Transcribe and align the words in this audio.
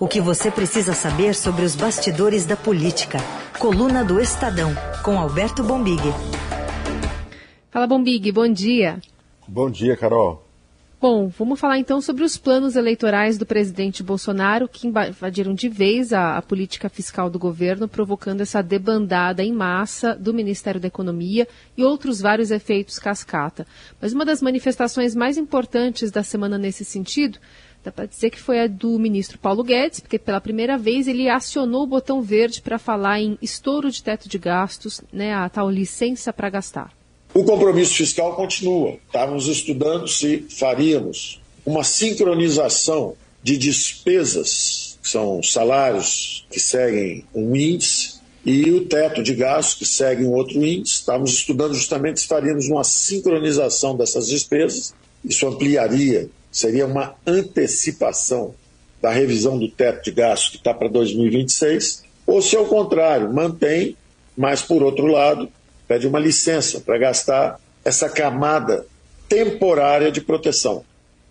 O 0.00 0.08
que 0.08 0.20
você 0.20 0.50
precisa 0.50 0.92
saber 0.92 1.34
sobre 1.34 1.64
os 1.64 1.76
bastidores 1.76 2.44
da 2.44 2.56
política. 2.56 3.18
Coluna 3.60 4.04
do 4.04 4.20
Estadão, 4.20 4.72
com 5.04 5.18
Alberto 5.18 5.62
Bombig. 5.62 6.02
Fala, 7.70 7.86
Bombig, 7.86 8.32
bom 8.32 8.48
dia. 8.48 9.00
Bom 9.46 9.70
dia, 9.70 9.96
Carol. 9.96 10.44
Bom, 11.00 11.28
vamos 11.28 11.60
falar 11.60 11.78
então 11.78 12.00
sobre 12.00 12.24
os 12.24 12.38
planos 12.38 12.76
eleitorais 12.76 13.36
do 13.36 13.44
presidente 13.44 14.02
Bolsonaro, 14.02 14.66
que 14.66 14.86
invadiram 14.86 15.54
de 15.54 15.68
vez 15.68 16.14
a, 16.14 16.38
a, 16.38 16.42
política 16.42 16.88
fiscal 16.88 17.28
do 17.28 17.38
governo, 17.38 17.86
provocando 17.86 18.40
essa 18.40 18.62
debandada 18.62 19.44
em 19.44 19.52
massa 19.52 20.14
do 20.14 20.32
Ministério 20.32 20.80
da 20.80 20.88
Economia 20.88 21.46
e 21.76 21.84
outros 21.84 22.20
vários 22.22 22.50
efeitos 22.50 22.98
cascata. 22.98 23.66
Mas 24.00 24.14
uma 24.14 24.24
das 24.24 24.40
manifestações 24.40 25.14
mais 25.14 25.36
importantes 25.36 26.10
da 26.10 26.22
semana 26.22 26.56
nesse 26.56 26.86
sentido, 26.86 27.38
dá 27.84 27.92
para 27.92 28.06
dizer 28.06 28.30
que 28.30 28.40
foi 28.40 28.60
a 28.60 28.66
do 28.66 28.98
ministro 28.98 29.38
Paulo 29.38 29.62
Guedes, 29.62 30.00
porque 30.00 30.18
pela 30.18 30.40
primeira 30.40 30.78
vez 30.78 31.06
ele 31.06 31.28
acionou 31.28 31.82
o 31.82 31.86
botão 31.86 32.22
verde 32.22 32.62
para 32.62 32.78
falar 32.78 33.20
em 33.20 33.38
estouro 33.42 33.90
de 33.90 34.02
teto 34.02 34.28
de 34.28 34.38
gastos, 34.38 35.00
né, 35.12 35.34
a 35.34 35.48
tal 35.48 35.70
licença 35.70 36.32
para 36.32 36.48
gastar. 36.48 36.92
O 37.34 37.44
compromisso 37.44 37.94
fiscal 37.94 38.34
continua. 38.36 38.96
Estávamos 39.06 39.48
estudando 39.48 40.08
se 40.08 40.46
faríamos 40.48 41.40
uma 41.66 41.84
sincronização 41.84 43.16
de 43.42 43.58
despesas, 43.58 44.98
que 45.02 45.08
são 45.08 45.42
salários 45.42 46.46
que 46.50 46.58
seguem 46.58 47.24
um 47.34 47.54
índice, 47.54 48.14
e 48.46 48.70
o 48.70 48.84
teto 48.84 49.22
de 49.22 49.34
gastos, 49.34 49.74
que 49.74 49.86
segue 49.86 50.24
um 50.24 50.32
outro 50.32 50.64
índice. 50.64 50.96
Estávamos 50.96 51.32
estudando 51.32 51.74
justamente 51.74 52.20
se 52.20 52.26
faríamos 52.26 52.68
uma 52.68 52.84
sincronização 52.84 53.96
dessas 53.96 54.28
despesas. 54.28 54.94
Isso 55.24 55.46
ampliaria, 55.46 56.28
seria 56.54 56.86
uma 56.86 57.16
antecipação 57.26 58.54
da 59.02 59.10
revisão 59.10 59.58
do 59.58 59.68
teto 59.68 60.04
de 60.04 60.12
gastos 60.12 60.50
que 60.50 60.56
está 60.56 60.72
para 60.72 60.88
2026, 60.88 62.04
ou 62.24 62.40
se 62.40 62.56
ao 62.56 62.64
contrário, 62.66 63.34
mantém, 63.34 63.96
mas 64.36 64.62
por 64.62 64.82
outro 64.82 65.06
lado, 65.06 65.48
pede 65.88 66.06
uma 66.06 66.20
licença 66.20 66.80
para 66.80 66.96
gastar 66.96 67.60
essa 67.84 68.08
camada 68.08 68.86
temporária 69.28 70.12
de 70.12 70.20
proteção. 70.20 70.84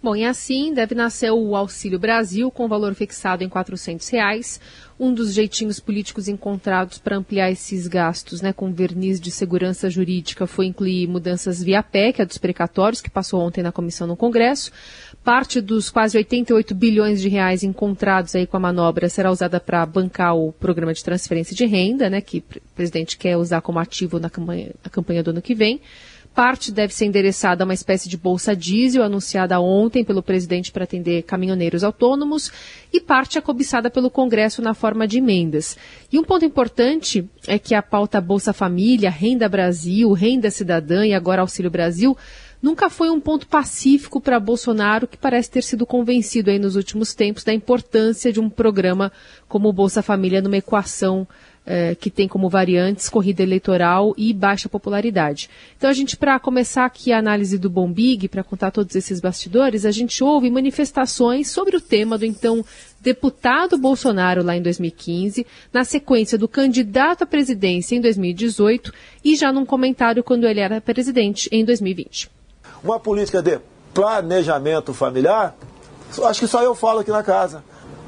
Bom, 0.03 0.13
e 0.13 0.25
assim 0.25 0.73
deve 0.73 0.93
nascer 0.93 1.31
o 1.31 1.55
Auxílio 1.55 1.97
Brasil 1.97 2.51
com 2.51 2.67
valor 2.67 2.93
fixado 2.93 3.45
em 3.45 3.47
400 3.47 4.09
reais. 4.09 4.59
Um 4.99 5.13
dos 5.13 5.33
jeitinhos 5.33 5.79
políticos 5.79 6.27
encontrados 6.27 6.97
para 6.97 7.17
ampliar 7.17 7.51
esses 7.51 7.87
gastos 7.87 8.41
né, 8.41 8.53
com 8.53 8.71
verniz 8.71 9.19
de 9.19 9.31
segurança 9.31 9.89
jurídica 9.89 10.45
foi 10.45 10.67
incluir 10.67 11.07
mudanças 11.07 11.61
via 11.63 11.81
PEC, 11.81 12.21
a 12.21 12.25
dos 12.25 12.37
precatórios, 12.37 13.01
que 13.01 13.09
passou 13.09 13.41
ontem 13.41 13.63
na 13.63 13.71
comissão 13.71 14.05
no 14.05 14.15
Congresso. 14.15 14.71
Parte 15.23 15.59
dos 15.59 15.89
quase 15.89 16.17
88 16.17 16.75
bilhões 16.75 17.21
de 17.21 17.29
reais 17.29 17.63
encontrados 17.63 18.35
aí 18.35 18.45
com 18.45 18.57
a 18.57 18.59
manobra 18.59 19.09
será 19.09 19.31
usada 19.31 19.59
para 19.59 19.85
bancar 19.85 20.35
o 20.35 20.51
programa 20.51 20.93
de 20.93 21.03
transferência 21.03 21.55
de 21.55 21.65
renda, 21.65 22.09
né, 22.09 22.21
que 22.21 22.37
o 22.37 22.61
presidente 22.75 23.17
quer 23.17 23.35
usar 23.37 23.61
como 23.61 23.79
ativo 23.79 24.19
na 24.19 24.29
campanha, 24.29 24.71
na 24.83 24.89
campanha 24.89 25.23
do 25.23 25.31
ano 25.31 25.41
que 25.41 25.55
vem. 25.55 25.81
Parte 26.33 26.71
deve 26.71 26.93
ser 26.95 27.05
endereçada 27.05 27.63
a 27.63 27.65
uma 27.65 27.75
espécie 27.75 28.09
de 28.09 28.17
bolsa 28.17 28.55
diesel 28.55 29.03
anunciada 29.03 29.59
ontem 29.59 30.03
pelo 30.03 30.23
presidente 30.23 30.71
para 30.71 30.83
atender 30.83 31.21
caminhoneiros 31.23 31.83
autônomos 31.83 32.51
e 32.91 32.99
parte 32.99 33.37
é 33.37 33.41
cobiçada 33.41 33.87
pelo 33.87 34.09
Congresso 34.09 34.59
na 34.59 34.73
forma 34.73 35.07
de 35.07 35.19
emendas. 35.19 35.77
E 36.11 36.17
um 36.17 36.23
ponto 36.23 36.43
importante 36.43 37.29
é 37.45 37.59
que 37.59 37.75
a 37.75 37.83
pauta 37.83 38.19
Bolsa 38.19 38.51
Família, 38.51 39.11
Renda 39.11 39.47
Brasil, 39.47 40.11
Renda 40.11 40.49
Cidadã 40.49 41.05
e 41.05 41.13
agora 41.13 41.41
Auxílio 41.41 41.69
Brasil 41.69 42.17
nunca 42.63 42.89
foi 42.89 43.11
um 43.11 43.19
ponto 43.19 43.45
pacífico 43.45 44.19
para 44.19 44.39
Bolsonaro, 44.39 45.07
que 45.07 45.17
parece 45.17 45.51
ter 45.51 45.61
sido 45.61 45.85
convencido 45.85 46.49
aí 46.49 46.57
nos 46.57 46.75
últimos 46.75 47.13
tempos 47.13 47.43
da 47.43 47.53
importância 47.53 48.33
de 48.33 48.39
um 48.39 48.49
programa 48.49 49.11
como 49.47 49.69
o 49.69 49.73
Bolsa 49.73 50.01
Família 50.01 50.41
numa 50.41 50.57
equação 50.57 51.27
eh, 51.65 51.95
que 51.95 52.09
tem 52.09 52.27
como 52.27 52.49
variantes 52.49 53.09
corrida 53.09 53.43
eleitoral 53.43 54.13
e 54.17 54.33
baixa 54.33 54.69
popularidade. 54.69 55.49
Então 55.77 55.89
a 55.89 55.93
gente, 55.93 56.17
para 56.17 56.39
começar 56.39 56.85
aqui 56.85 57.11
a 57.11 57.19
análise 57.19 57.57
do 57.57 57.69
Bombig, 57.69 58.27
para 58.27 58.43
contar 58.43 58.71
todos 58.71 58.95
esses 58.95 59.19
bastidores, 59.19 59.85
a 59.85 59.91
gente 59.91 60.23
ouve 60.23 60.49
manifestações 60.49 61.49
sobre 61.49 61.77
o 61.77 61.81
tema 61.81 62.17
do 62.17 62.25
então 62.25 62.63
deputado 63.01 63.77
Bolsonaro 63.77 64.43
lá 64.43 64.55
em 64.55 64.61
2015, 64.61 65.45
na 65.73 65.83
sequência 65.83 66.37
do 66.37 66.47
candidato 66.47 67.23
à 67.23 67.25
presidência 67.25 67.95
em 67.95 68.01
2018 68.01 68.93
e 69.23 69.35
já 69.35 69.51
num 69.51 69.65
comentário 69.65 70.23
quando 70.23 70.47
ele 70.47 70.59
era 70.59 70.79
presidente 70.79 71.49
em 71.51 71.65
2020 71.65 72.29
uma 72.83 72.99
política 72.99 73.41
de 73.41 73.59
planejamento 73.93 74.93
familiar, 74.93 75.55
acho 76.25 76.41
que 76.41 76.47
só 76.47 76.61
eu 76.61 76.75
falo 76.75 76.99
aqui 76.99 77.11
na 77.11 77.23
casa. 77.23 77.63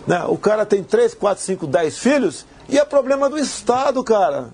Né? 0.05 0.23
O 0.27 0.37
cara 0.37 0.65
tem 0.65 0.83
3, 0.83 1.13
4, 1.13 1.43
5, 1.43 1.67
10 1.67 1.97
filhos 1.97 2.45
e 2.67 2.77
é 2.77 2.85
problema 2.85 3.29
do 3.29 3.37
Estado, 3.37 4.03
cara. 4.03 4.49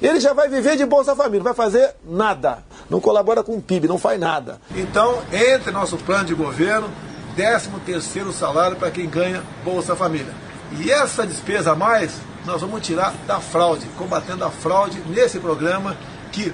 Ele 0.00 0.20
já 0.20 0.32
vai 0.32 0.48
viver 0.48 0.76
de 0.76 0.84
Bolsa 0.84 1.16
Família, 1.16 1.38
não 1.38 1.44
vai 1.44 1.54
fazer 1.54 1.94
nada. 2.04 2.58
Não 2.88 3.00
colabora 3.00 3.42
com 3.42 3.56
o 3.56 3.62
PIB, 3.62 3.88
não 3.88 3.98
faz 3.98 4.20
nada. 4.20 4.60
Então, 4.74 5.22
entre 5.32 5.70
nosso 5.70 5.96
plano 5.96 6.26
de 6.26 6.34
governo, 6.34 6.90
13 7.34 7.70
terceiro 7.84 8.32
salário 8.32 8.76
para 8.76 8.90
quem 8.90 9.08
ganha 9.08 9.42
Bolsa 9.64 9.96
Família. 9.96 10.32
E 10.80 10.90
essa 10.90 11.26
despesa 11.26 11.72
a 11.72 11.76
mais, 11.76 12.12
nós 12.44 12.60
vamos 12.60 12.82
tirar 12.82 13.14
da 13.26 13.40
fraude, 13.40 13.86
combatendo 13.96 14.44
a 14.44 14.50
fraude 14.50 15.00
nesse 15.08 15.38
programa 15.38 15.96
que, 16.30 16.52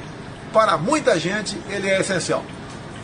para 0.52 0.76
muita 0.76 1.18
gente, 1.18 1.60
ele 1.68 1.88
é 1.88 2.00
essencial. 2.00 2.44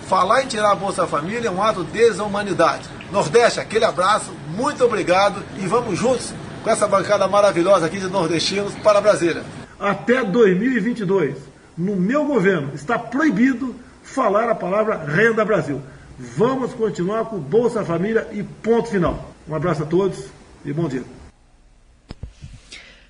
Falar 0.07 0.43
em 0.43 0.47
tirar 0.47 0.73
a 0.73 0.75
Bolsa 0.75 1.07
Família 1.07 1.49
é 1.49 1.51
um 1.51 1.63
ato 1.63 1.85
de 1.85 1.93
desumanidade. 1.93 2.89
Nordeste, 3.13 3.61
aquele 3.61 3.85
abraço, 3.85 4.33
muito 4.57 4.85
obrigado 4.85 5.43
e 5.59 5.67
vamos 5.67 5.99
juntos 5.99 6.33
com 6.63 6.71
essa 6.71 6.87
bancada 6.87 7.27
maravilhosa 7.29 7.87
aqui 7.87 7.99
de 7.99 8.09
nordestinos 8.09 8.75
para 8.77 9.01
Brasília. 9.01 9.45
Até 9.79 10.25
2022, 10.25 11.37
no 11.77 11.97
meu 11.97 12.25
governo, 12.25 12.73
está 12.75 12.99
proibido 12.99 13.75
falar 14.03 14.49
a 14.49 14.55
palavra 14.55 14.97
Renda 14.97 15.45
Brasil. 15.45 15.81
Vamos 16.19 16.75
continuar 16.75 17.27
com 17.27 17.39
Bolsa 17.39 17.85
Família 17.85 18.27
e 18.33 18.43
ponto 18.43 18.89
final. 18.89 19.33
Um 19.49 19.55
abraço 19.55 19.85
a 19.85 19.87
todos 19.87 20.29
e 20.65 20.73
bom 20.73 20.89
dia. 20.89 21.05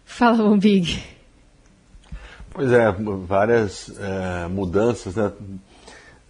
Fala, 0.05 0.37
Bombig. 0.37 1.03
Pois 2.51 2.73
é, 2.73 2.93
várias 3.25 3.91
é, 3.99 4.49
mudanças, 4.49 5.15
né? 5.15 5.33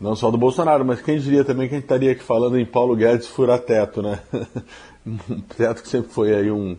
Não 0.01 0.15
só 0.15 0.31
do 0.31 0.39
Bolsonaro, 0.39 0.85
mas 0.85 1.01
quem 1.01 1.19
diria 1.19 1.45
também 1.45 1.69
que 1.69 1.75
a 1.75 1.79
gente 1.79 1.87
estaria 1.87 2.13
aqui 2.13 2.23
falando 2.23 2.59
em 2.59 2.65
Paulo 2.65 2.95
Guedes 2.95 3.27
furar 3.27 3.59
teto, 3.59 4.01
né? 4.03 4.21
um 5.05 5.41
teto 5.41 5.83
que 5.83 5.89
sempre 5.89 6.13
foi 6.13 6.35
aí 6.35 6.51
um, 6.51 6.77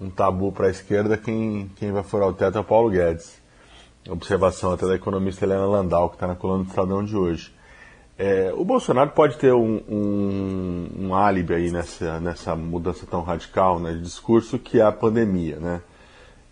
um 0.00 0.10
tabu 0.10 0.52
para 0.52 0.66
a 0.66 0.70
esquerda, 0.70 1.16
quem, 1.16 1.70
quem 1.76 1.90
vai 1.90 2.02
furar 2.02 2.28
o 2.28 2.32
teto 2.32 2.58
é 2.58 2.60
o 2.60 2.64
Paulo 2.64 2.90
Guedes. 2.90 3.40
Observação 4.08 4.72
até 4.72 4.86
da 4.86 4.94
economista 4.94 5.44
Helena 5.44 5.66
Landau, 5.66 6.10
que 6.10 6.16
está 6.16 6.26
na 6.26 6.36
coluna 6.36 6.64
do 6.64 6.68
Estadão 6.68 7.04
de 7.04 7.16
hoje. 7.16 7.52
É, 8.18 8.52
o 8.56 8.64
Bolsonaro 8.64 9.10
pode 9.10 9.36
ter 9.36 9.52
um, 9.52 9.82
um, 9.88 10.88
um, 10.98 11.14
álibi 11.14 11.54
aí 11.54 11.70
nessa, 11.70 12.20
nessa 12.20 12.54
mudança 12.54 13.04
tão 13.04 13.22
radical 13.22 13.78
né, 13.78 13.92
de 13.92 14.00
discurso 14.00 14.58
que 14.58 14.80
é 14.80 14.82
a 14.82 14.92
pandemia. 14.92 15.56
Né? 15.56 15.82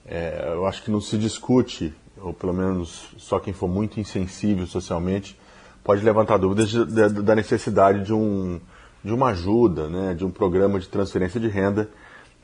É, 0.04 0.50
eu 0.52 0.66
acho 0.66 0.82
que 0.82 0.90
não 0.90 1.00
se 1.00 1.16
discute, 1.16 1.94
ou 2.20 2.34
pelo 2.34 2.52
menos 2.52 3.08
só 3.16 3.38
quem 3.38 3.54
for 3.54 3.68
muito 3.68 4.00
insensível 4.00 4.66
socialmente, 4.66 5.38
pode 5.82 6.04
levantar 6.04 6.38
dúvidas 6.38 6.68
de, 6.68 6.84
de, 6.84 7.08
da 7.22 7.34
necessidade 7.34 8.04
de, 8.04 8.12
um, 8.12 8.60
de 9.02 9.12
uma 9.12 9.28
ajuda, 9.28 9.88
né, 9.88 10.14
de 10.14 10.24
um 10.24 10.30
programa 10.30 10.78
de 10.80 10.88
transferência 10.88 11.38
de 11.38 11.48
renda 11.48 11.88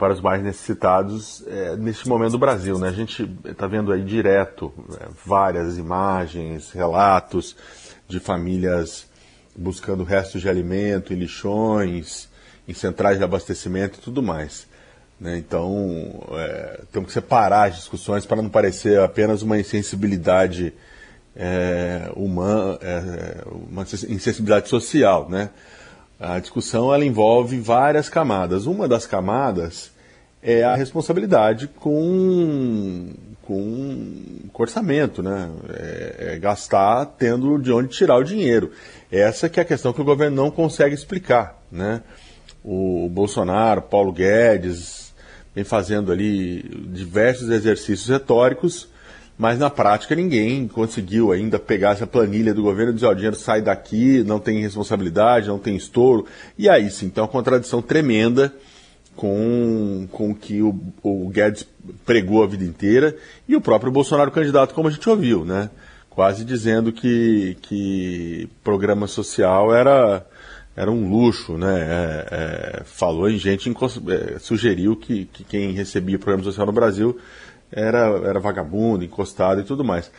para 0.01 0.15
os 0.15 0.21
mais 0.23 0.43
necessitados 0.43 1.45
é, 1.47 1.77
neste 1.77 2.09
momento 2.09 2.33
do 2.33 2.39
Brasil. 2.39 2.79
Né? 2.79 2.89
A 2.89 2.93
gente 2.93 3.31
está 3.45 3.67
vendo 3.67 3.93
aí 3.93 4.03
direto 4.03 4.73
é, 4.99 5.09
várias 5.27 5.77
imagens, 5.77 6.73
relatos 6.73 7.55
de 8.09 8.19
famílias 8.19 9.07
buscando 9.55 10.03
restos 10.03 10.41
de 10.41 10.49
alimento 10.49 11.13
em 11.13 11.17
lixões, 11.17 12.31
em 12.67 12.73
centrais 12.73 13.19
de 13.19 13.25
abastecimento 13.25 13.99
e 13.99 14.01
tudo 14.01 14.23
mais. 14.23 14.67
Né? 15.21 15.37
Então, 15.37 16.27
é, 16.31 16.81
temos 16.91 17.09
que 17.09 17.13
separar 17.13 17.69
as 17.69 17.77
discussões 17.77 18.25
para 18.25 18.41
não 18.41 18.49
parecer 18.49 18.99
apenas 19.01 19.43
uma 19.43 19.61
insensibilidade 19.61 20.73
é, 21.37 22.11
uma, 22.17 22.79
é, 22.81 23.45
uma 23.69 23.83
insensibilidade 23.83 24.69
social, 24.69 25.29
né? 25.29 25.51
A 26.21 26.39
discussão 26.39 26.93
ela 26.93 27.05
envolve 27.05 27.59
várias 27.59 28.11
camadas. 28.11 28.67
Uma 28.67 28.87
das 28.87 29.07
camadas 29.07 29.91
é 30.43 30.63
a 30.63 30.75
responsabilidade 30.75 31.67
com, 31.67 33.09
com, 33.41 34.15
com 34.53 34.63
orçamento, 34.63 35.23
né? 35.23 35.51
É, 35.71 36.35
é 36.35 36.39
gastar 36.39 37.07
tendo 37.07 37.59
de 37.59 37.73
onde 37.73 37.89
tirar 37.89 38.19
o 38.19 38.25
dinheiro. 38.25 38.71
Essa 39.11 39.49
que 39.49 39.59
é 39.59 39.63
a 39.63 39.67
questão 39.67 39.95
que 39.95 40.03
o 40.03 40.05
governo 40.05 40.37
não 40.37 40.51
consegue 40.51 40.95
explicar, 40.95 41.59
né? 41.73 42.03
O 42.63 43.09
Bolsonaro, 43.11 43.81
Paulo 43.81 44.13
Guedes, 44.13 45.15
vem 45.55 45.65
fazendo 45.65 46.13
ali 46.13 46.63
diversos 46.93 47.49
exercícios 47.49 48.09
retóricos 48.09 48.91
mas 49.41 49.59
na 49.59 49.71
prática 49.71 50.15
ninguém 50.15 50.69
conseguiu 50.69 51.33
ainda 51.33 51.59
pegar 51.59 51.93
essa 51.93 52.07
planilha 52.07 52.53
do 52.53 52.63
governo 52.63 52.93
e 52.93 52.95
dizer, 52.97 53.07
o 53.07 53.15
dinheiro 53.15 53.35
sai 53.35 53.63
daqui, 53.63 54.23
não 54.23 54.39
tem 54.39 54.61
responsabilidade, 54.61 55.49
não 55.49 55.59
tem 55.59 55.75
estouro. 55.75 56.27
E 56.59 56.69
aí 56.69 56.91
sim, 56.91 57.07
então 57.07 57.25
uma 57.25 57.31
contradição 57.31 57.81
tremenda 57.81 58.53
com, 59.17 60.07
com 60.13 60.35
que 60.35 60.61
o, 60.61 60.79
o 61.03 61.31
Guedes 61.31 61.67
pregou 62.05 62.45
a 62.45 62.47
vida 62.47 62.65
inteira 62.65 63.17
e 63.49 63.57
o 63.57 63.63
próprio 63.63 63.91
Bolsonaro 63.91 64.31
candidato, 64.31 64.75
como 64.75 64.89
a 64.89 64.91
gente 64.91 65.09
ouviu, 65.09 65.43
né? 65.43 65.71
Quase 66.11 66.45
dizendo 66.45 66.93
que, 66.93 67.57
que 67.63 68.47
programa 68.63 69.07
social 69.07 69.75
era, 69.75 70.23
era 70.77 70.91
um 70.91 71.09
luxo, 71.09 71.57
né? 71.57 71.81
É, 71.81 72.27
é, 72.31 72.83
falou 72.85 73.31
em 73.31 73.39
gente, 73.39 73.71
é, 73.71 74.39
sugeriu 74.39 74.95
que, 74.97 75.25
que 75.33 75.45
quem 75.45 75.73
recebia 75.73 76.19
programa 76.19 76.45
social 76.45 76.67
no 76.67 76.73
Brasil 76.73 77.19
era, 77.73 78.07
era 78.25 78.41
vagabundo, 78.41 79.05
encostado 79.05 79.61
e 79.61 79.65
tudo 79.65 79.85
mais. 79.85 80.11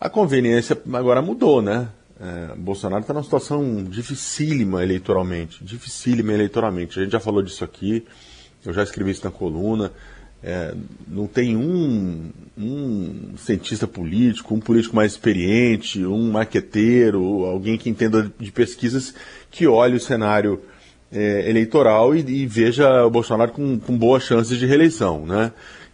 A 0.00 0.08
conveniência 0.08 0.76
agora 0.92 1.22
mudou, 1.22 1.62
né? 1.62 1.88
É, 2.20 2.54
Bolsonaro 2.56 3.02
está 3.02 3.12
numa 3.12 3.22
situação 3.22 3.82
dificílima 3.84 4.82
eleitoralmente, 4.82 5.64
dificílima 5.64 6.32
eleitoralmente. 6.32 6.98
A 6.98 7.02
gente 7.02 7.12
já 7.12 7.20
falou 7.20 7.42
disso 7.42 7.64
aqui 7.64 8.06
eu 8.64 8.72
já 8.72 8.82
escrevi 8.82 9.10
isso 9.10 9.24
na 9.24 9.30
coluna. 9.30 9.90
É, 10.42 10.74
não 11.06 11.26
tem 11.26 11.56
um, 11.56 12.30
um 12.58 13.34
cientista 13.36 13.86
político, 13.86 14.54
um 14.54 14.60
político 14.60 14.96
mais 14.96 15.12
experiente, 15.12 16.04
um 16.04 16.32
maqueteiro, 16.32 17.44
alguém 17.44 17.78
que 17.78 17.88
entenda 17.88 18.30
de 18.38 18.50
pesquisas 18.50 19.14
que 19.50 19.66
olhe 19.68 19.96
o 19.96 20.00
cenário 20.00 20.60
é, 21.12 21.48
eleitoral 21.48 22.14
e, 22.14 22.20
e, 22.20 22.46
veja 22.46 23.04
o 23.04 23.10
Bolsonaro 23.10 23.52
com, 23.52 23.78
com 23.78 23.96
boas 23.96 24.24
chances 24.24 24.58
de 24.58 24.66
reeleição, 24.66 25.24
né? 25.24 25.52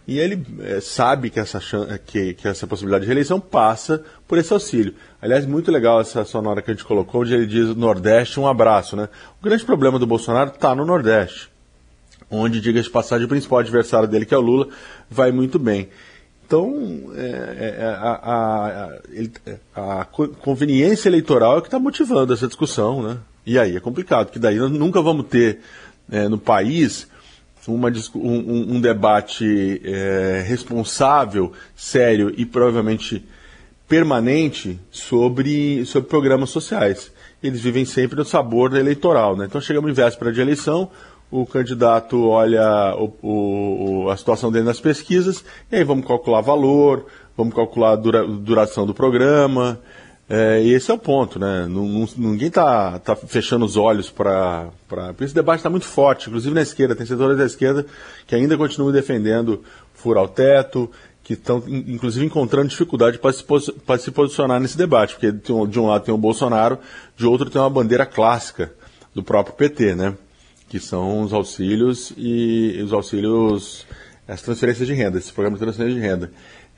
E 0.09 0.19
ele 0.19 0.43
é, 0.61 0.81
sabe 0.81 1.29
que 1.29 1.39
essa, 1.39 1.59
que, 2.05 2.33
que 2.33 2.47
essa 2.47 2.65
possibilidade 2.65 3.03
de 3.03 3.07
reeleição 3.07 3.39
passa 3.39 4.03
por 4.27 4.37
esse 4.37 4.51
auxílio. 4.51 4.95
Aliás, 5.21 5.45
muito 5.45 5.71
legal 5.71 6.01
essa 6.01 6.25
sonora 6.25 6.61
que 6.61 6.71
a 6.71 6.73
gente 6.73 6.83
colocou, 6.83 7.21
onde 7.21 7.33
ele 7.33 7.45
diz 7.45 7.75
Nordeste, 7.75 8.39
um 8.39 8.47
abraço, 8.47 8.95
né? 8.95 9.07
O 9.39 9.43
grande 9.43 9.63
problema 9.63 9.99
do 9.99 10.07
Bolsonaro 10.07 10.49
está 10.49 10.73
no 10.73 10.85
Nordeste 10.85 11.49
onde, 12.29 12.61
diga 12.61 12.81
de 12.81 12.89
passagem, 12.89 13.25
o 13.25 13.29
principal 13.29 13.59
adversário 13.59 14.07
dele, 14.07 14.25
que 14.25 14.33
é 14.33 14.37
o 14.37 14.41
Lula, 14.41 14.67
vai 15.09 15.31
muito 15.31 15.57
bem. 15.57 15.89
Então, 16.45 17.11
é, 17.15 17.21
é, 17.21 17.75
é 17.79 17.85
a, 17.85 18.99
a, 19.75 20.01
a, 20.01 20.05
conveniência 20.05 21.09
eleitoral 21.09 21.57
é 21.57 21.61
que 21.61 21.67
está 21.67 21.79
motivando 21.79 22.33
essa 22.33 22.47
discussão, 22.47 23.01
né? 23.01 23.17
E 23.45 23.57
aí 23.57 23.75
é 23.75 23.79
complicado, 23.79 24.27
porque 24.27 24.39
daí 24.39 24.57
nós 24.57 24.71
nunca 24.71 25.01
vamos 25.01 25.27
ter 25.27 25.59
é, 26.11 26.27
no 26.27 26.37
país 26.37 27.07
uma, 27.67 27.91
um, 28.15 28.75
um 28.75 28.81
debate 28.81 29.81
é, 29.83 30.43
responsável, 30.47 31.51
sério 31.75 32.33
e 32.37 32.45
provavelmente 32.45 33.25
permanente 33.87 34.79
sobre, 34.91 35.83
sobre 35.85 36.09
programas 36.09 36.51
sociais. 36.51 37.11
Eles 37.41 37.61
vivem 37.61 37.85
sempre 37.85 38.17
no 38.17 38.25
sabor 38.25 38.75
eleitoral, 38.75 39.35
né? 39.35 39.45
Então 39.45 39.59
chegamos 39.59 39.89
em 39.89 39.93
véspera 39.93 40.31
de 40.31 40.39
eleição, 40.39 40.89
o 41.31 41.45
candidato 41.45 42.27
olha 42.27 42.95
o, 42.95 44.03
o, 44.03 44.09
a 44.09 44.17
situação 44.17 44.51
dele 44.51 44.65
nas 44.65 44.79
pesquisas, 44.79 45.43
e 45.71 45.75
aí 45.77 45.83
vamos 45.83 46.05
calcular 46.05 46.41
valor, 46.41 47.05
vamos 47.37 47.53
calcular 47.53 47.93
a 47.93 47.95
dura, 47.95 48.27
duração 48.27 48.85
do 48.85 48.93
programa. 48.93 49.79
É, 50.29 50.61
e 50.61 50.73
esse 50.73 50.91
é 50.91 50.93
o 50.93 50.97
ponto, 50.97 51.39
né? 51.39 51.65
ninguém 52.15 52.49
está 52.49 52.99
tá 52.99 53.15
fechando 53.15 53.65
os 53.65 53.75
olhos 53.75 54.11
para. 54.11 54.69
Porque 54.87 55.23
esse 55.23 55.33
debate 55.33 55.57
está 55.57 55.71
muito 55.71 55.87
forte, 55.87 56.27
inclusive 56.27 56.53
na 56.53 56.61
esquerda. 56.61 56.95
Tem 56.95 57.05
setores 57.05 57.35
da 57.35 57.45
esquerda 57.45 57.83
que 58.27 58.35
ainda 58.35 58.55
continuam 58.55 58.91
defendendo 58.91 59.63
furar 59.95 60.23
o 60.23 60.27
teto, 60.27 60.89
que 61.23 61.33
estão, 61.33 61.63
inclusive, 61.67 62.25
encontrando 62.25 62.69
dificuldade 62.69 63.17
para 63.17 63.31
se, 63.97 64.11
posicionar 64.11 64.59
nesse 64.59 64.77
debate, 64.77 65.15
porque 65.15 65.31
de 65.31 65.79
um 65.79 65.87
lado 65.87 66.05
tem 66.05 66.13
o 66.13 66.17
Bolsonaro, 66.17 66.77
de 67.17 67.25
outro 67.25 67.49
tem 67.49 67.59
uma 67.59 67.69
bandeira 67.69 68.05
clássica 68.05 68.71
do 69.13 69.23
próprio 69.23 69.55
PT, 69.55 69.95
né? 69.95 70.15
que 70.69 70.79
são 70.79 71.21
os 71.23 71.33
auxílios 71.33 72.13
e 72.15 72.79
os 72.83 72.93
auxílios, 72.93 73.85
as 74.27 74.41
transferências 74.41 74.87
de 74.87 74.93
renda, 74.93 75.17
esses 75.17 75.31
programas 75.31 75.59
de 75.59 75.65
transferência 75.65 75.99
de 75.99 76.07
renda. 76.07 76.31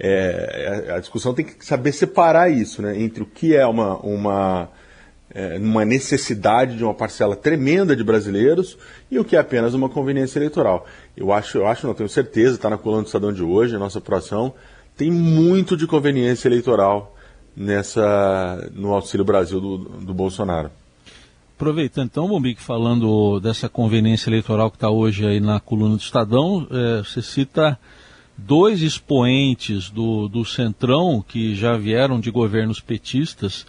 É, 0.03 0.93
a 0.95 0.99
discussão 0.99 1.31
tem 1.31 1.45
que 1.45 1.63
saber 1.63 1.91
separar 1.91 2.49
isso, 2.49 2.81
né, 2.81 2.99
entre 2.99 3.21
o 3.21 3.25
que 3.25 3.55
é 3.55 3.67
uma, 3.67 3.97
uma, 3.97 4.69
é, 5.31 5.59
uma 5.59 5.85
necessidade 5.85 6.75
de 6.75 6.83
uma 6.83 6.93
parcela 6.95 7.35
tremenda 7.35 7.95
de 7.95 8.03
brasileiros 8.03 8.79
e 9.11 9.19
o 9.19 9.23
que 9.23 9.35
é 9.35 9.39
apenas 9.39 9.75
uma 9.75 9.87
conveniência 9.87 10.39
eleitoral. 10.39 10.87
Eu 11.15 11.31
acho, 11.31 11.59
eu 11.59 11.67
acho, 11.67 11.85
não 11.85 11.93
tenho 11.93 12.09
certeza, 12.09 12.55
está 12.55 12.67
na 12.67 12.79
coluna 12.79 13.03
do 13.03 13.05
Estadão 13.05 13.31
de 13.31 13.43
hoje, 13.43 13.75
a 13.75 13.79
nossa 13.79 13.99
apuração, 13.99 14.55
tem 14.97 15.11
muito 15.11 15.77
de 15.77 15.85
conveniência 15.85 16.47
eleitoral 16.47 17.15
nessa 17.55 18.71
no 18.73 18.93
Auxílio 18.93 19.23
Brasil 19.23 19.61
do, 19.61 19.77
do 19.77 20.13
Bolsonaro. 20.15 20.71
Aproveitando 21.55 22.07
então, 22.07 22.27
Bombique, 22.27 22.59
falando 22.59 23.39
dessa 23.39 23.69
conveniência 23.69 24.31
eleitoral 24.31 24.71
que 24.71 24.77
está 24.77 24.89
hoje 24.89 25.27
aí 25.27 25.39
na 25.39 25.59
coluna 25.59 25.95
do 25.95 26.01
Estadão, 26.01 26.67
é, 26.71 27.03
você 27.03 27.21
cita 27.21 27.77
dois 28.37 28.81
expoentes 28.81 29.89
do, 29.89 30.27
do 30.27 30.43
Centrão 30.43 31.23
que 31.25 31.53
já 31.55 31.77
vieram 31.77 32.19
de 32.19 32.31
governos 32.31 32.79
petistas 32.79 33.65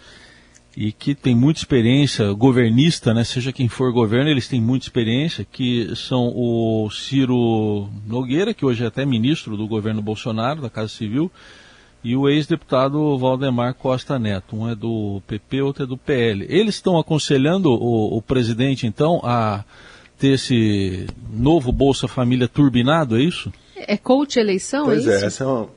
e 0.75 0.91
que 0.91 1.13
têm 1.13 1.35
muita 1.35 1.59
experiência 1.59 2.31
governista, 2.33 3.13
né? 3.13 3.23
seja 3.23 3.51
quem 3.51 3.67
for 3.67 3.91
governo, 3.91 4.29
eles 4.29 4.47
têm 4.47 4.59
muita 4.59 4.85
experiência, 4.85 5.45
que 5.45 5.95
são 5.95 6.33
o 6.35 6.89
Ciro 6.89 7.89
Nogueira, 8.07 8.53
que 8.53 8.65
hoje 8.65 8.83
é 8.83 8.87
até 8.87 9.05
ministro 9.05 9.55
do 9.55 9.67
governo 9.67 10.01
Bolsonaro, 10.01 10.61
da 10.61 10.69
Casa 10.69 10.89
Civil, 10.89 11.31
e 12.03 12.15
o 12.15 12.27
ex-deputado 12.27 13.17
Valdemar 13.17 13.75
Costa 13.75 14.17
Neto. 14.17 14.55
Um 14.55 14.67
é 14.67 14.75
do 14.75 15.21
PP, 15.27 15.61
outro 15.61 15.83
é 15.83 15.87
do 15.87 15.97
PL. 15.97 16.45
Eles 16.49 16.75
estão 16.75 16.97
aconselhando 16.97 17.69
o, 17.71 18.17
o 18.17 18.21
presidente, 18.21 18.87
então, 18.87 19.21
a 19.23 19.63
ter 20.17 20.33
esse 20.33 21.05
novo 21.31 21.71
Bolsa 21.71 22.07
Família 22.07 22.47
turbinado, 22.47 23.17
é 23.17 23.21
isso? 23.21 23.53
É 23.75 23.97
coach 23.97 24.39
eleição, 24.39 24.85
pois 24.85 25.07
é, 25.07 25.13
é 25.13 25.15
isso? 25.15 25.25
essa 25.25 25.43
é 25.43 25.47
uma, 25.47 25.69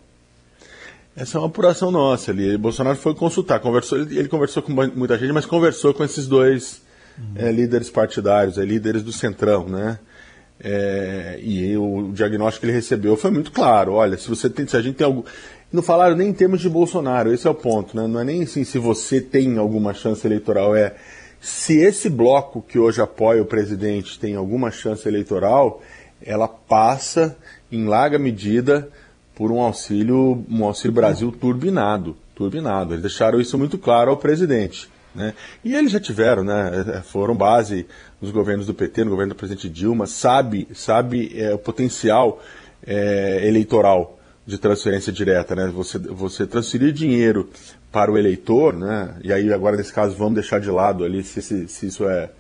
essa 1.17 1.39
é 1.39 1.41
uma 1.41 1.47
apuração 1.47 1.91
nossa 1.91 2.31
ali. 2.31 2.57
Bolsonaro 2.57 2.97
foi 2.97 3.15
consultar, 3.15 3.59
conversou, 3.61 3.99
ele, 3.99 4.19
ele 4.19 4.29
conversou 4.29 4.63
com 4.63 4.73
muita 4.73 5.17
gente, 5.19 5.33
mas 5.33 5.47
conversou 5.47 5.95
com 5.95 6.05
esses 6.05 6.27
dois 6.27 6.83
uhum. 7.19 7.35
é, 7.37 7.51
líderes 7.51 7.89
partidários, 7.89 8.59
é, 8.59 8.65
líderes 8.65 9.03
do 9.03 9.13
Centrão, 9.13 9.67
né? 9.67 9.99
É, 10.59 11.39
e 11.43 11.77
o 11.77 12.11
diagnóstico 12.13 12.61
que 12.61 12.67
ele 12.67 12.77
recebeu 12.77 13.17
foi 13.17 13.31
muito 13.31 13.53
claro. 13.53 13.95
Olha, 13.95 14.17
se 14.17 14.29
você 14.29 14.49
tem, 14.49 14.67
se 14.67 14.77
a 14.77 14.81
gente 14.81 14.97
tem 14.97 15.07
algum, 15.07 15.23
não 15.73 15.83
falaram 15.83 16.17
nem 16.17 16.29
em 16.29 16.33
termos 16.33 16.61
de 16.61 16.69
Bolsonaro, 16.69 17.33
esse 17.33 17.47
é 17.47 17.51
o 17.51 17.55
ponto, 17.55 17.97
né? 17.97 18.07
Não 18.07 18.21
é 18.21 18.25
nem 18.25 18.43
assim 18.43 18.65
se 18.65 18.79
você 18.79 19.21
tem 19.21 19.59
alguma 19.59 19.93
chance 19.93 20.27
eleitoral, 20.27 20.75
é 20.75 20.95
se 21.41 21.77
esse 21.77 22.09
bloco 22.09 22.63
que 22.63 22.79
hoje 22.79 23.01
apoia 23.01 23.43
o 23.43 23.47
presidente 23.47 24.19
tem 24.19 24.35
alguma 24.35 24.71
chance 24.71 25.07
eleitoral, 25.07 25.83
ela 26.23 26.49
passa 26.49 27.37
em 27.71 27.87
larga 27.87 28.19
medida 28.19 28.89
por 29.35 29.53
um 29.53 29.61
auxílio, 29.61 30.45
um 30.51 30.65
auxílio 30.65 30.95
Brasil 30.95 31.31
turbinado, 31.31 32.17
turbinado. 32.35 32.95
Eles 32.95 33.03
deixaram 33.03 33.41
isso 33.41 33.59
muito 33.59 33.77
claro 33.77 34.11
ao 34.11 34.17
presidente. 34.17 34.89
Né? 35.15 35.35
E 35.65 35.75
eles 35.75 35.93
já 35.93 36.01
tiveram, 36.01 36.45
né? 36.45 37.03
foram 37.07 37.35
base 37.35 37.87
nos 38.21 38.31
governos 38.31 38.67
do 38.67 38.75
PT, 38.75 39.05
no 39.05 39.11
governo 39.11 39.35
do 39.35 39.37
presidente 39.37 39.69
Dilma, 39.69 40.07
sabe, 40.07 40.69
sabe 40.75 41.33
é, 41.35 41.55
o 41.55 41.59
potencial 41.59 42.43
é, 42.87 43.47
eleitoral 43.47 44.19
de 44.47 44.59
transferência 44.59 45.13
direta, 45.13 45.57
né? 45.57 45.67
Você, 45.75 45.99
você 45.99 46.47
transferir 46.47 46.93
dinheiro 46.93 47.51
para 47.91 48.13
o 48.13 48.17
eleitor, 48.17 48.73
né? 48.73 49.17
E 49.25 49.33
aí 49.33 49.53
agora 49.53 49.77
nesse 49.77 49.93
caso 49.93 50.15
vamos 50.15 50.35
deixar 50.35 50.61
de 50.61 50.71
lado 50.71 51.05
ali 51.05 51.23
se, 51.25 51.43
se, 51.43 51.67
se 51.67 51.87
isso 51.87 52.09
é, 52.09 52.31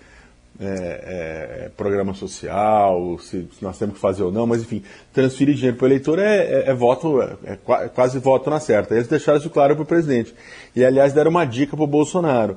é, 0.60 1.66
é, 1.66 1.70
programa 1.76 2.14
social, 2.14 3.18
se, 3.18 3.48
nós 3.60 3.78
temos 3.78 3.96
que 3.96 4.00
fazer 4.00 4.22
ou 4.22 4.32
não, 4.32 4.46
mas 4.46 4.62
enfim, 4.62 4.82
transferir 5.12 5.54
dinheiro 5.54 5.76
para 5.76 5.84
o 5.84 5.88
eleitor 5.88 6.18
é, 6.18 6.36
é, 6.36 6.70
é 6.70 6.74
voto, 6.74 7.20
é, 7.20 7.36
é 7.44 7.88
quase 7.88 8.18
voto 8.18 8.48
na 8.48 8.60
certa. 8.60 8.94
Eles 8.94 9.08
deixaram 9.08 9.38
isso 9.38 9.50
claro 9.50 9.74
para 9.74 9.82
o 9.82 9.86
presidente. 9.86 10.34
E 10.74 10.84
aliás 10.84 11.12
deram 11.12 11.30
uma 11.30 11.44
dica 11.44 11.76
para 11.76 11.84
o 11.84 11.86
Bolsonaro, 11.86 12.56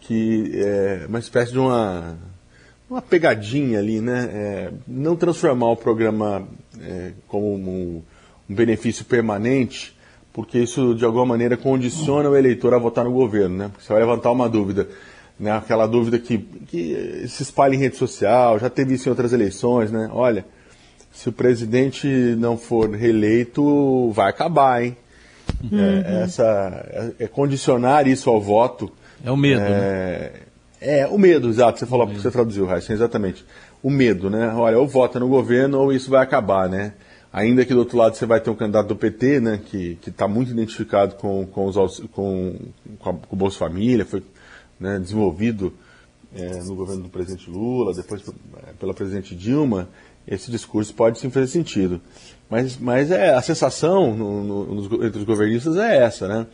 que 0.00 0.52
é 0.54 1.06
uma 1.08 1.18
espécie 1.18 1.52
de 1.52 1.58
uma 1.58 2.16
uma 2.90 3.00
pegadinha 3.00 3.78
ali, 3.78 4.00
né? 4.00 4.28
É, 4.32 4.72
não 4.86 5.14
transformar 5.14 5.70
o 5.70 5.76
programa 5.76 6.48
é, 6.80 7.12
como 7.28 7.54
um, 7.54 8.02
um 8.48 8.54
benefício 8.54 9.04
permanente, 9.04 9.96
porque 10.32 10.58
isso 10.58 10.92
de 10.94 11.04
alguma 11.04 11.24
maneira 11.24 11.56
condiciona 11.56 12.28
o 12.28 12.36
eleitor 12.36 12.74
a 12.74 12.78
votar 12.78 13.04
no 13.04 13.12
governo, 13.12 13.56
né? 13.56 13.70
Você 13.78 13.92
vai 13.92 14.02
levantar 14.02 14.32
uma 14.32 14.48
dúvida, 14.48 14.88
né? 15.40 15.52
Aquela 15.52 15.86
dúvida 15.86 16.18
que, 16.18 16.38
que 16.38 17.24
se 17.26 17.42
espalha 17.42 17.74
em 17.74 17.78
rede 17.78 17.96
social, 17.96 18.58
já 18.58 18.68
teve 18.68 18.94
isso 18.94 19.08
em 19.08 19.10
outras 19.10 19.32
eleições, 19.32 19.90
né? 19.90 20.10
Olha, 20.12 20.44
se 21.10 21.30
o 21.30 21.32
presidente 21.32 22.06
não 22.38 22.58
for 22.58 22.90
reeleito, 22.90 24.10
vai 24.12 24.28
acabar, 24.28 24.84
hein? 24.84 24.96
É, 25.72 25.74
uhum. 25.74 25.80
É, 25.80 26.22
essa, 26.22 27.12
é, 27.18 27.24
é, 27.24 27.26
condicionar 27.26 28.06
isso 28.06 28.28
ao 28.28 28.40
voto. 28.40 28.92
É 29.24 29.30
o 29.30 29.36
medo, 29.36 29.62
é, 29.62 29.68
né? 29.68 30.30
É, 30.80 31.06
o 31.06 31.18
medo, 31.18 31.48
exato. 31.48 31.78
Você 31.78 31.86
falou, 31.86 32.06
você 32.06 32.30
traduziu, 32.30 32.66
Raíssa, 32.66 32.92
exatamente. 32.92 33.44
O 33.82 33.90
medo, 33.90 34.28
né? 34.28 34.52
Olha, 34.54 34.78
ou 34.78 34.86
vota 34.86 35.18
no 35.18 35.28
governo 35.28 35.78
ou 35.78 35.92
isso 35.92 36.10
vai 36.10 36.22
acabar, 36.22 36.68
né? 36.68 36.92
Ainda 37.32 37.64
que 37.64 37.72
do 37.72 37.80
outro 37.80 37.96
lado 37.96 38.16
você 38.16 38.26
vai 38.26 38.40
ter 38.40 38.50
um 38.50 38.56
candidato 38.56 38.88
do 38.88 38.96
PT, 38.96 39.40
né, 39.40 39.60
que 39.64 39.96
está 40.04 40.26
muito 40.26 40.50
identificado 40.50 41.14
com, 41.14 41.46
com, 41.46 41.66
os, 41.66 42.00
com, 42.10 42.56
com, 42.98 43.10
a, 43.10 43.12
com 43.12 43.36
o 43.36 43.36
Bolsa 43.36 43.56
Família, 43.56 44.04
foi 44.04 44.20
né, 44.80 44.98
desenvolvido 44.98 45.72
é, 46.34 46.62
no 46.62 46.74
governo 46.74 47.02
do 47.02 47.08
presidente 47.08 47.50
Lula, 47.50 47.92
depois 47.92 48.22
é, 48.66 48.72
pela 48.78 48.94
presidente 48.94 49.34
Dilma, 49.34 49.88
esse 50.26 50.50
discurso 50.50 50.94
pode 50.94 51.18
sim 51.18 51.30
fazer 51.30 51.48
sentido. 51.48 52.00
Mas, 52.48 52.76
mas 52.78 53.10
é, 53.10 53.34
a 53.34 53.42
sensação 53.42 54.14
no, 54.14 54.44
no, 54.44 55.04
entre 55.04 55.18
os 55.18 55.24
governistas 55.24 55.76
é 55.76 56.02
essa, 56.04 56.26
né? 56.26 56.46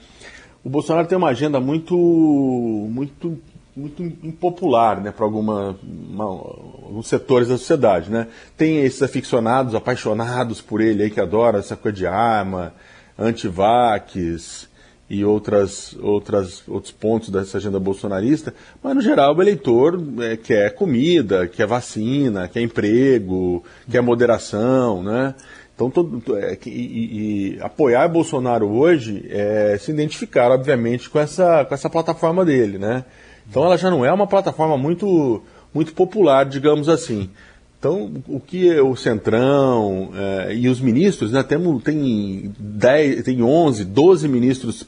O 0.64 0.68
Bolsonaro 0.68 1.06
tem 1.06 1.16
uma 1.16 1.28
agenda 1.28 1.60
muito, 1.60 1.96
muito, 1.96 3.38
muito 3.76 4.02
impopular, 4.02 5.00
né, 5.00 5.12
para 5.12 5.24
alguns 5.24 7.06
setores 7.06 7.48
da 7.48 7.56
sociedade, 7.56 8.10
né? 8.10 8.26
Tem 8.56 8.78
esses 8.80 9.00
aficionados, 9.02 9.74
apaixonados 9.74 10.60
por 10.60 10.80
ele 10.80 11.04
aí 11.04 11.10
que 11.10 11.20
adoram 11.20 11.60
essa 11.60 11.76
coisa 11.76 11.96
de 11.96 12.06
arma, 12.06 12.74
antivax, 13.16 14.68
e 15.08 15.24
outras, 15.24 15.96
outras, 16.00 16.62
outros 16.66 16.92
pontos 16.92 17.28
dessa 17.28 17.58
agenda 17.58 17.78
bolsonarista, 17.78 18.52
mas 18.82 18.94
no 18.94 19.00
geral 19.00 19.36
o 19.36 19.42
eleitor 19.42 20.02
é, 20.20 20.36
quer 20.36 20.74
comida, 20.74 21.46
quer 21.46 21.66
vacina, 21.66 22.48
quer 22.48 22.60
emprego, 22.60 23.62
quer 23.90 24.00
moderação, 24.00 25.02
né? 25.02 25.34
Então, 25.74 25.90
todo, 25.90 26.22
é, 26.38 26.58
e, 26.66 26.70
e, 26.70 27.58
apoiar 27.60 28.08
Bolsonaro 28.08 28.66
hoje 28.66 29.26
é 29.28 29.76
se 29.78 29.90
identificar, 29.90 30.50
obviamente, 30.50 31.10
com 31.10 31.18
essa, 31.18 31.64
com 31.66 31.74
essa 31.74 31.90
plataforma 31.90 32.44
dele, 32.44 32.78
né? 32.78 33.04
Então 33.48 33.64
ela 33.64 33.76
já 33.76 33.90
não 33.90 34.04
é 34.04 34.12
uma 34.12 34.26
plataforma 34.26 34.76
muito, 34.76 35.42
muito 35.72 35.92
popular, 35.92 36.44
digamos 36.44 36.88
assim. 36.88 37.30
Então, 37.78 38.10
o 38.26 38.40
que 38.40 38.70
é 38.70 38.80
o 38.80 38.96
Centrão 38.96 40.10
é, 40.14 40.54
e 40.54 40.68
os 40.68 40.80
ministros, 40.80 41.30
né, 41.30 41.42
temos, 41.42 41.82
tem, 41.82 42.52
10, 42.58 43.22
tem 43.22 43.42
11, 43.42 43.84
12 43.84 44.28
ministros 44.28 44.86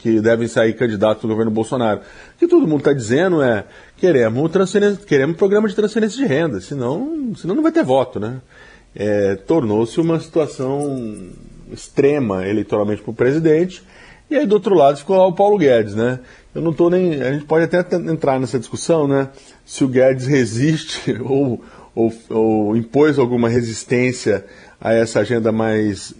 que 0.00 0.20
devem 0.20 0.48
sair 0.48 0.74
candidatos 0.74 1.22
no 1.22 1.28
governo 1.28 1.50
Bolsonaro. 1.50 2.00
O 2.00 2.38
que 2.38 2.48
todo 2.48 2.66
mundo 2.66 2.80
está 2.80 2.92
dizendo 2.92 3.40
é 3.40 3.64
queremos, 3.96 4.50
transferência, 4.50 5.04
queremos 5.06 5.36
programa 5.36 5.68
de 5.68 5.74
transferência 5.74 6.18
de 6.18 6.26
renda, 6.26 6.60
senão, 6.60 7.32
senão 7.36 7.54
não 7.54 7.62
vai 7.62 7.72
ter 7.72 7.84
voto. 7.84 8.18
Né? 8.18 8.40
É, 8.94 9.36
Tornou-se 9.36 10.00
uma 10.00 10.18
situação 10.18 11.16
extrema 11.72 12.46
eleitoralmente 12.46 13.00
para 13.00 13.10
o 13.10 13.14
presidente. 13.14 13.82
E 14.28 14.36
aí 14.36 14.46
do 14.46 14.54
outro 14.54 14.74
lado 14.74 14.98
ficou 14.98 15.16
lá 15.16 15.26
o 15.26 15.34
Paulo 15.34 15.58
Guedes, 15.58 15.94
né? 15.94 16.18
Eu 16.54 16.62
não 16.62 16.70
estou 16.70 16.88
nem. 16.88 17.20
A 17.22 17.32
gente 17.32 17.44
pode 17.44 17.64
até 17.64 17.96
entrar 17.96 18.40
nessa 18.40 18.58
discussão, 18.58 19.06
né? 19.06 19.28
Se 19.64 19.84
o 19.84 19.88
Guedes 19.88 20.26
resiste 20.26 21.16
ou 21.22 21.62
ou, 21.94 22.12
ou 22.28 22.76
impôs 22.76 23.18
alguma 23.18 23.48
resistência 23.48 24.44
a 24.80 24.92
essa 24.92 25.20
agenda 25.20 25.52
mais, 25.52 26.14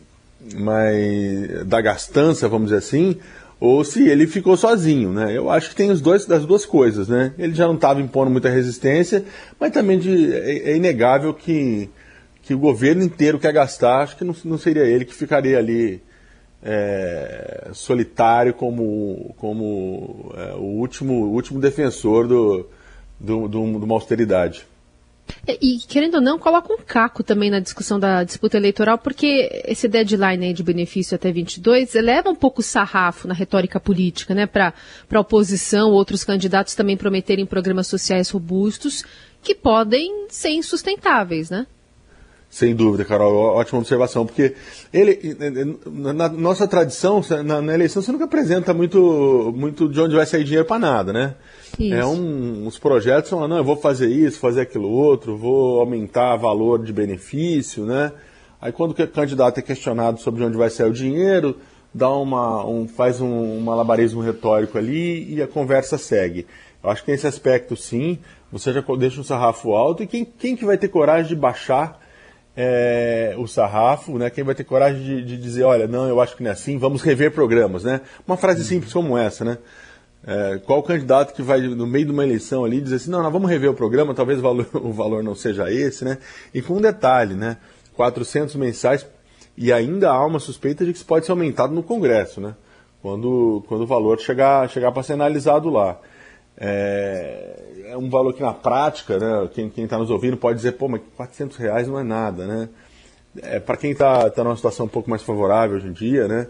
mais 0.54 1.64
da 1.66 1.80
gastança, 1.80 2.48
vamos 2.48 2.66
dizer 2.66 2.78
assim, 2.78 3.18
ou 3.60 3.84
se 3.84 4.08
ele 4.08 4.26
ficou 4.26 4.56
sozinho, 4.56 5.12
né? 5.12 5.36
Eu 5.36 5.48
acho 5.50 5.70
que 5.70 5.76
tem 5.76 5.90
os 5.90 6.00
dois, 6.00 6.26
das 6.26 6.44
duas 6.44 6.66
coisas, 6.66 7.08
né? 7.08 7.32
Ele 7.38 7.54
já 7.54 7.66
não 7.66 7.74
estava 7.74 8.00
impondo 8.00 8.30
muita 8.30 8.50
resistência, 8.50 9.24
mas 9.58 9.72
também 9.72 9.98
de, 9.98 10.34
é, 10.34 10.70
é, 10.70 10.76
inegável 10.76 11.32
que, 11.32 11.88
que 12.42 12.54
o 12.54 12.58
governo 12.58 13.02
inteiro 13.02 13.38
quer 13.38 13.52
gastar, 13.52 14.02
acho 14.02 14.16
que 14.16 14.24
não, 14.24 14.34
não 14.44 14.58
seria 14.58 14.82
ele 14.82 15.04
que 15.04 15.14
ficaria 15.14 15.58
ali 15.58 16.02
é, 16.62 17.70
solitário 17.72 18.54
como, 18.54 19.34
como 19.38 20.32
é, 20.36 20.54
o, 20.54 20.78
último, 20.78 21.26
último 21.26 21.60
defensor 21.60 22.26
do, 22.26 22.66
do, 23.20 23.48
do, 23.48 23.78
de 23.78 23.84
uma 23.84 23.94
austeridade. 23.94 24.66
E, 25.46 25.78
querendo 25.86 26.16
ou 26.16 26.20
não, 26.20 26.38
coloca 26.38 26.72
um 26.72 26.78
caco 26.78 27.22
também 27.22 27.50
na 27.50 27.60
discussão 27.60 28.00
da 28.00 28.24
disputa 28.24 28.56
eleitoral, 28.56 28.96
porque 28.96 29.62
esse 29.66 29.86
deadline 29.86 30.54
de 30.54 30.62
benefício 30.62 31.14
até 31.14 31.30
22 31.30 31.94
eleva 31.94 32.30
um 32.30 32.34
pouco 32.34 32.60
o 32.60 32.64
sarrafo 32.64 33.28
na 33.28 33.34
retórica 33.34 33.78
política, 33.78 34.34
né, 34.34 34.46
para 34.46 34.72
a 35.12 35.20
oposição, 35.20 35.90
outros 35.90 36.24
candidatos 36.24 36.74
também 36.74 36.96
prometerem 36.96 37.44
programas 37.44 37.86
sociais 37.86 38.30
robustos 38.30 39.04
que 39.42 39.54
podem 39.54 40.26
ser 40.30 40.50
insustentáveis, 40.50 41.50
né? 41.50 41.66
Sem 42.54 42.72
dúvida, 42.72 43.04
Carol, 43.04 43.34
ótima 43.56 43.80
observação, 43.80 44.24
porque 44.24 44.54
ele, 44.92 45.36
na 45.90 46.28
nossa 46.28 46.68
tradição, 46.68 47.20
na, 47.44 47.60
na 47.60 47.74
eleição, 47.74 48.00
você 48.00 48.12
nunca 48.12 48.26
apresenta 48.26 48.72
muito, 48.72 49.52
muito 49.56 49.88
de 49.88 50.00
onde 50.00 50.14
vai 50.14 50.24
sair 50.24 50.44
dinheiro 50.44 50.64
para 50.64 50.78
nada, 50.78 51.12
né? 51.12 51.34
Isso. 51.76 51.92
É 51.92 52.06
um, 52.06 52.64
os 52.64 52.78
projetos 52.78 53.28
são, 53.28 53.48
não, 53.48 53.56
eu 53.56 53.64
vou 53.64 53.76
fazer 53.76 54.06
isso, 54.06 54.38
fazer 54.38 54.60
aquilo 54.60 54.88
outro, 54.88 55.36
vou 55.36 55.80
aumentar 55.80 56.36
valor 56.36 56.80
de 56.84 56.92
benefício, 56.92 57.84
né? 57.84 58.12
Aí 58.60 58.70
quando 58.70 58.92
o 58.92 59.08
candidato 59.08 59.58
é 59.58 59.60
questionado 59.60 60.20
sobre 60.20 60.44
onde 60.44 60.56
vai 60.56 60.70
sair 60.70 60.88
o 60.88 60.92
dinheiro, 60.92 61.56
dá 61.92 62.08
uma, 62.10 62.64
um, 62.64 62.86
faz 62.86 63.20
um, 63.20 63.56
um 63.56 63.60
malabarismo 63.62 64.20
retórico 64.20 64.78
ali 64.78 65.34
e 65.34 65.42
a 65.42 65.48
conversa 65.48 65.98
segue. 65.98 66.46
Eu 66.80 66.88
acho 66.88 67.04
que 67.04 67.10
nesse 67.10 67.26
aspecto, 67.26 67.76
sim, 67.76 68.20
você 68.52 68.72
já 68.72 68.80
deixa 68.96 69.20
um 69.20 69.24
sarrafo 69.24 69.72
alto 69.72 70.04
e 70.04 70.06
quem, 70.06 70.24
quem 70.24 70.54
que 70.54 70.64
vai 70.64 70.78
ter 70.78 70.86
coragem 70.86 71.26
de 71.26 71.34
baixar 71.34 72.03
é, 72.56 73.34
o 73.36 73.46
sarrafo, 73.46 74.16
né? 74.18 74.30
Quem 74.30 74.44
vai 74.44 74.54
ter 74.54 74.64
coragem 74.64 75.02
de, 75.02 75.24
de, 75.24 75.36
dizer, 75.36 75.64
olha, 75.64 75.86
não, 75.86 76.08
eu 76.08 76.20
acho 76.20 76.36
que 76.36 76.42
não 76.42 76.50
é 76.50 76.52
assim, 76.52 76.78
vamos 76.78 77.02
rever 77.02 77.32
programas, 77.32 77.84
né? 77.84 78.00
Uma 78.26 78.36
frase 78.36 78.64
simples 78.64 78.92
como 78.92 79.18
essa, 79.18 79.44
né? 79.44 79.58
É, 80.26 80.58
qual 80.64 80.82
candidato 80.82 81.34
que 81.34 81.42
vai, 81.42 81.60
no 81.60 81.86
meio 81.86 82.06
de 82.06 82.12
uma 82.12 82.24
eleição 82.24 82.64
ali, 82.64 82.80
dizer 82.80 82.96
assim, 82.96 83.10
não, 83.10 83.22
nós 83.22 83.32
vamos 83.32 83.50
rever 83.50 83.70
o 83.70 83.74
programa, 83.74 84.14
talvez 84.14 84.38
o 84.38 84.42
valor, 84.42 84.66
o 84.74 84.92
valor 84.92 85.22
não 85.22 85.34
seja 85.34 85.70
esse, 85.70 86.04
né? 86.04 86.18
E 86.52 86.62
com 86.62 86.74
um 86.74 86.80
detalhe, 86.80 87.34
né? 87.34 87.58
400 87.94 88.54
mensais, 88.56 89.06
e 89.56 89.72
ainda 89.72 90.10
há 90.10 90.24
uma 90.24 90.40
suspeita 90.40 90.84
de 90.84 90.92
que 90.92 90.98
isso 90.98 91.06
pode 91.06 91.26
ser 91.26 91.32
aumentado 91.32 91.74
no 91.74 91.82
Congresso, 91.82 92.40
né? 92.40 92.54
Quando, 93.02 93.62
quando 93.68 93.82
o 93.82 93.86
valor 93.86 94.18
chegar, 94.18 94.68
chegar 94.70 94.90
para 94.90 95.02
ser 95.02 95.12
analisado 95.12 95.68
lá. 95.68 95.98
É, 96.56 97.84
é, 97.86 97.96
um 97.96 98.08
valor 98.08 98.32
que 98.32 98.42
na 98.42 98.52
prática, 98.52 99.18
né, 99.18 99.48
quem 99.54 99.84
está 99.84 99.98
nos 99.98 100.10
ouvindo 100.10 100.36
pode 100.36 100.56
dizer, 100.56 100.72
pô, 100.72 100.88
mas 100.88 101.00
400 101.16 101.56
reais 101.56 101.88
não 101.88 101.98
é 101.98 102.04
nada, 102.04 102.46
né? 102.46 102.68
É, 103.42 103.58
para 103.58 103.76
quem 103.76 103.90
está 103.90 104.30
tá 104.30 104.44
numa 104.44 104.54
situação 104.54 104.86
um 104.86 104.88
pouco 104.88 105.10
mais 105.10 105.22
favorável 105.22 105.76
hoje 105.76 105.88
em 105.88 105.92
dia, 105.92 106.28
né? 106.28 106.46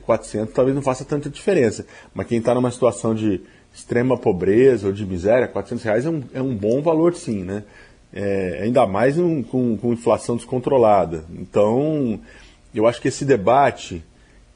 400 0.00 0.50
é 0.50 0.54
talvez 0.54 0.74
não 0.74 0.82
faça 0.82 1.04
tanta 1.04 1.28
diferença. 1.28 1.84
Mas 2.14 2.26
quem 2.26 2.38
está 2.38 2.54
numa 2.54 2.70
situação 2.70 3.14
de 3.14 3.42
extrema 3.74 4.16
pobreza 4.16 4.86
ou 4.86 4.92
de 4.92 5.04
miséria, 5.04 5.48
400 5.48 5.84
reais 5.84 6.06
é 6.06 6.10
um, 6.10 6.22
é 6.34 6.42
um 6.42 6.54
bom 6.54 6.80
valor 6.82 7.14
sim, 7.14 7.42
né? 7.42 7.64
É, 8.12 8.60
ainda 8.62 8.86
mais 8.86 9.18
um, 9.18 9.42
com, 9.42 9.76
com, 9.76 9.92
inflação 9.92 10.36
descontrolada. 10.36 11.24
Então, 11.32 12.20
eu 12.74 12.86
acho 12.86 13.00
que 13.00 13.08
esse 13.08 13.24
debate, 13.24 14.04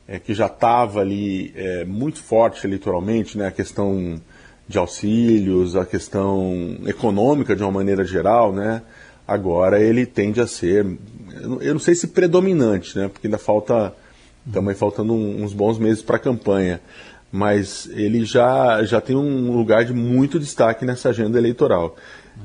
é, 0.07 0.19
que 0.19 0.35
já 0.35 0.47
estava 0.47 1.01
ali 1.01 1.53
é, 1.57 1.85
muito 1.87 2.23
forte 2.23 2.67
eleitoralmente, 2.67 3.39
né, 3.39 3.47
a 3.47 3.51
questão 3.51 4.21
de 4.69 4.79
auxílios, 4.79 5.77
a 5.77 5.87
questão 5.87 6.79
econômica 6.87 7.55
de 7.55 7.63
uma 7.63 7.71
maneira 7.71 8.05
geral, 8.05 8.53
né, 8.53 8.83
agora 9.27 9.81
ele 9.81 10.05
tende 10.05 10.41
a 10.41 10.47
ser, 10.47 10.87
eu 11.61 11.75
não 11.75 11.81
sei 11.81 11.95
se 11.95 12.09
predominante, 12.09 12.99
né, 12.99 13.09
porque 13.09 13.27
ainda 13.27 13.39
falta 13.39 13.95
também 14.53 14.75
faltando 14.75 15.13
uns 15.13 15.53
bons 15.53 15.79
meses 15.79 16.03
para 16.03 16.17
a 16.17 16.21
campanha. 16.21 16.81
Mas 17.31 17.89
ele 17.93 18.25
já, 18.25 18.83
já 18.85 19.01
tem 19.01 19.17
um 19.17 19.57
lugar 19.57 19.85
de 19.85 19.93
muito 19.93 20.39
destaque 20.39 20.85
nessa 20.85 21.11
agenda 21.11 21.39
eleitoral. 21.39 21.97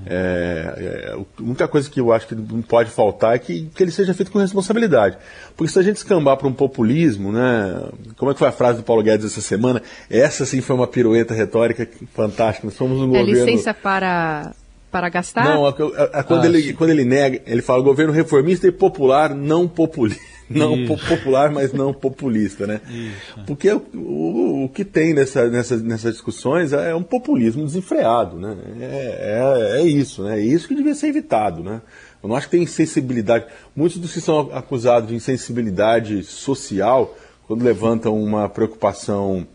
É, 0.06 0.74
é, 0.78 1.14
a 1.14 1.42
única 1.42 1.68
coisa 1.68 1.90
que 1.90 2.00
eu 2.00 2.12
acho 2.12 2.28
que 2.28 2.34
não 2.34 2.62
pode 2.62 2.90
faltar 2.90 3.36
é 3.36 3.40
que, 3.40 3.70
que 3.76 3.84
ele 3.84 3.92
seja 3.92 4.14
feito 4.14 4.32
com 4.32 4.40
responsabilidade. 4.40 5.18
Porque 5.56 5.72
se 5.72 5.78
a 5.78 5.84
gente 5.84 5.98
escambar 5.98 6.38
para 6.38 6.48
um 6.48 6.54
populismo, 6.54 7.32
né? 7.32 7.84
Como 8.18 8.32
é 8.32 8.34
que 8.34 8.40
foi 8.40 8.48
a 8.48 8.52
frase 8.52 8.80
do 8.80 8.84
Paulo 8.84 9.04
Guedes 9.04 9.26
essa 9.26 9.42
semana? 9.42 9.82
Essa 10.10 10.46
sim 10.46 10.62
foi 10.62 10.76
uma 10.76 10.88
pirueta 10.88 11.34
retórica 11.34 11.88
fantástica. 12.14 12.66
Nós 12.66 12.78
fomos 12.78 12.98
no 12.98 13.16
é 13.16 13.20
governo. 13.20 13.46
licença 13.46 13.74
para 13.74 14.54
para 14.90 15.08
gastar? 15.08 15.46
Não, 15.46 15.66
a, 15.66 15.70
a, 15.70 16.20
a, 16.20 16.24
quando, 16.24 16.44
ah, 16.44 16.48
ele, 16.48 16.74
quando 16.74 16.90
ele 16.90 17.06
nega, 17.06 17.42
ele 17.46 17.62
fala 17.62 17.82
governo 17.82 18.12
reformista 18.12 18.68
e 18.68 18.72
popular, 18.72 19.34
não 19.34 19.66
populista 19.66 20.22
não 20.54 20.76
Isso. 20.76 21.08
popular, 21.08 21.52
mas 21.52 21.74
não 21.74 21.94
populista, 21.94 22.68
né? 22.68 22.82
Isso. 22.90 23.46
Porque 23.46 23.72
o, 23.72 23.82
o, 23.94 24.64
o, 24.66 24.70
que 24.70 24.84
tem 24.86 25.14
nessa, 25.14 25.50
nessa, 25.50 25.78
nessas 25.78 26.14
discussões 26.14 26.74
é 26.74 26.94
um 26.94 27.04
populismo 27.04 27.66
desenfreado, 27.66 28.38
né? 28.38 28.58
É, 28.80 29.76
é, 29.76 29.82
é, 29.82 29.86
isso, 29.86 30.24
né? 30.24 30.40
É 30.40 30.44
isso 30.44 30.68
que 30.68 30.76
devia 30.76 30.96
ser 30.96 31.08
evitado, 31.08 31.64
né? 31.64 31.82
Eu 32.22 32.30
não 32.30 32.36
acho 32.36 32.48
que 32.48 32.52
tem 32.52 32.64
insensibilidade. 32.64 33.46
Muitos 33.76 33.98
dos 33.98 34.14
que 34.14 34.22
são 34.22 34.52
acusados 34.54 35.10
de 35.10 35.16
insensibilidade 35.16 36.24
social, 36.24 37.18
quando 37.48 37.64
levantam 37.64 38.22
uma 38.22 38.48
preocupação 38.48 39.48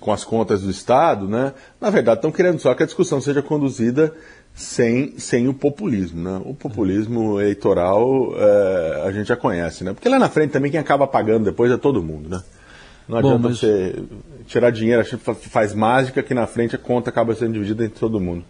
com 0.00 0.12
as 0.12 0.24
contas 0.24 0.62
do 0.62 0.70
Estado, 0.70 1.28
né? 1.28 1.52
Na 1.80 1.90
verdade, 1.90 2.18
estão 2.18 2.32
querendo 2.32 2.58
só 2.58 2.74
que 2.74 2.82
a 2.82 2.86
discussão 2.86 3.20
seja 3.20 3.42
conduzida 3.42 4.14
sem, 4.56 5.18
sem 5.18 5.46
o 5.46 5.54
populismo. 5.54 6.22
Né? 6.22 6.40
O 6.44 6.54
populismo 6.54 7.38
eleitoral 7.38 8.34
é, 8.36 9.02
a 9.04 9.12
gente 9.12 9.28
já 9.28 9.36
conhece, 9.36 9.84
né? 9.84 9.92
Porque 9.92 10.08
lá 10.08 10.18
na 10.18 10.30
frente 10.30 10.50
também 10.50 10.70
quem 10.70 10.80
acaba 10.80 11.06
pagando 11.06 11.44
depois 11.44 11.70
é 11.70 11.76
todo 11.76 12.02
mundo, 12.02 12.28
né? 12.30 12.42
Não 13.06 13.18
adianta 13.18 13.38
Bom, 13.38 13.48
mas... 13.50 13.58
você 13.58 14.02
tirar 14.46 14.70
dinheiro, 14.70 15.04
faz 15.34 15.74
mágica 15.74 16.22
que 16.22 16.34
na 16.34 16.46
frente 16.46 16.74
a 16.74 16.78
conta 16.78 17.10
acaba 17.10 17.34
sendo 17.34 17.52
dividida 17.52 17.84
entre 17.84 18.00
todo 18.00 18.18
mundo. 18.18 18.44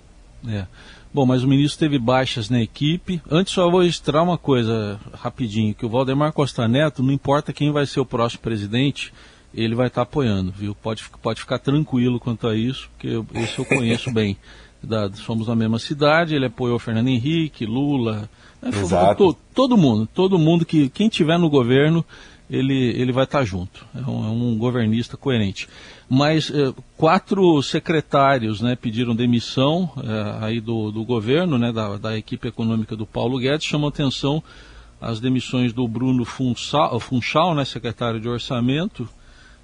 É. 0.48 0.66
Bom, 1.12 1.26
mas 1.26 1.42
o 1.42 1.48
ministro 1.48 1.80
teve 1.80 1.98
baixas 1.98 2.48
na 2.48 2.62
equipe. 2.62 3.20
Antes 3.28 3.52
só 3.52 3.68
vou 3.68 3.80
registrar 3.80 4.22
uma 4.22 4.38
coisa 4.38 5.00
rapidinho, 5.12 5.75
que 5.75 5.84
o 5.84 5.88
Valdemar 5.88 6.32
Costa 6.32 6.68
Neto, 6.68 7.02
não 7.02 7.12
importa 7.12 7.52
quem 7.52 7.72
vai 7.72 7.84
ser 7.84 8.00
o 8.00 8.06
próximo 8.06 8.42
presidente, 8.42 9.12
ele 9.52 9.75
vai 9.75 9.88
estar 9.88 10.02
apoiando, 10.02 10.52
viu? 10.52 10.75
Pode, 10.75 11.02
pode 11.22 11.40
ficar 11.40 11.58
tranquilo 11.58 12.20
quanto 12.20 12.46
a 12.46 12.54
isso, 12.54 12.88
porque 12.90 13.22
esse 13.40 13.58
eu 13.58 13.64
conheço 13.64 14.12
bem 14.14 14.36
da, 14.83 15.11
somos 15.12 15.47
da 15.47 15.54
mesma 15.54 15.78
cidade, 15.78 16.35
ele 16.35 16.47
apoiou 16.47 16.78
Fernando 16.78 17.09
Henrique, 17.09 17.66
Lula, 17.66 18.28
Exato. 18.62 19.37
Todo 19.54 19.76
mundo, 19.76 20.09
todo 20.12 20.38
mundo 20.38 20.64
que 20.64 20.88
quem 20.88 21.09
tiver 21.09 21.38
no 21.38 21.49
governo, 21.49 22.04
ele, 22.50 22.90
ele 22.90 23.12
vai 23.12 23.25
estar 23.25 23.45
junto. 23.45 23.87
É 23.95 24.11
um, 24.11 24.25
é 24.25 24.28
um 24.28 24.59
governista 24.59 25.16
coerente. 25.16 25.68
Mas 26.09 26.50
eh, 26.50 26.73
quatro 26.97 27.61
secretários 27.62 28.61
né, 28.61 28.76
pediram 28.76 29.14
demissão 29.14 29.90
eh, 29.99 30.38
aí 30.40 30.61
do, 30.61 30.90
do 30.90 31.04
governo, 31.04 31.59
né, 31.59 31.73
da, 31.73 31.97
da 31.97 32.16
equipe 32.16 32.49
econômica 32.49 32.95
do 32.95 33.06
Paulo 33.06 33.38
Guedes, 33.38 33.66
chamou 33.66 33.88
atenção 33.88 34.42
as 35.00 35.21
demissões 35.21 35.73
do 35.73 35.87
Bruno 35.87 36.25
Funchal, 36.25 36.99
Funchal 37.00 37.54
né, 37.54 37.64
secretário 37.64 38.21
de 38.21 38.28
Orçamento, 38.28 39.09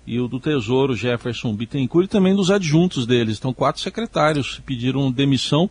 e 0.06 0.18
o 0.20 0.28
do 0.28 0.40
Tesouro, 0.40 0.96
Jefferson 0.96 1.54
Bittencourt, 1.54 2.06
e 2.06 2.08
também 2.08 2.34
dos 2.34 2.50
adjuntos 2.50 3.06
deles. 3.06 3.38
Então, 3.38 3.52
quatro 3.52 3.80
secretários 3.80 4.60
pediram 4.66 5.10
demissão. 5.10 5.70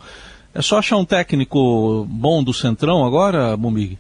É 0.54 0.62
só 0.62 0.80
achar 0.80 0.98
um 0.98 1.06
técnico 1.06 2.06
bom 2.10 2.44
do 2.44 2.54
Centrão 2.54 3.06
agora, 3.06 3.56
Bombig? 3.56 3.98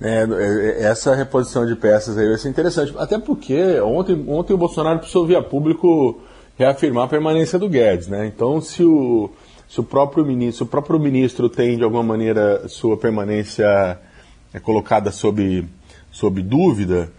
É, 0.00 0.26
é, 0.28 0.82
essa 0.84 1.14
reposição 1.14 1.64
de 1.64 1.76
peças 1.76 2.18
aí 2.18 2.28
vai 2.28 2.38
ser 2.38 2.48
interessante. 2.48 2.92
Até 2.98 3.18
porque 3.18 3.80
ontem, 3.80 4.24
ontem 4.28 4.52
o 4.52 4.58
Bolsonaro 4.58 4.98
precisou 4.98 5.26
via 5.26 5.42
público 5.42 6.20
reafirmar 6.58 7.04
a 7.04 7.08
permanência 7.08 7.58
do 7.58 7.68
Guedes, 7.68 8.08
né? 8.08 8.26
Então, 8.26 8.60
se 8.60 8.84
o, 8.84 9.30
se 9.68 9.80
o 9.80 9.84
próprio 9.84 10.24
ministro, 10.24 10.64
o 10.64 10.68
próprio 10.68 10.98
ministro 10.98 11.48
tem 11.48 11.76
de 11.76 11.84
alguma 11.84 12.02
maneira 12.02 12.68
sua 12.68 12.96
permanência 12.96 13.98
é, 14.52 14.60
colocada 14.60 15.10
sob, 15.10 15.66
sob 16.10 16.42
dúvida, 16.42 17.10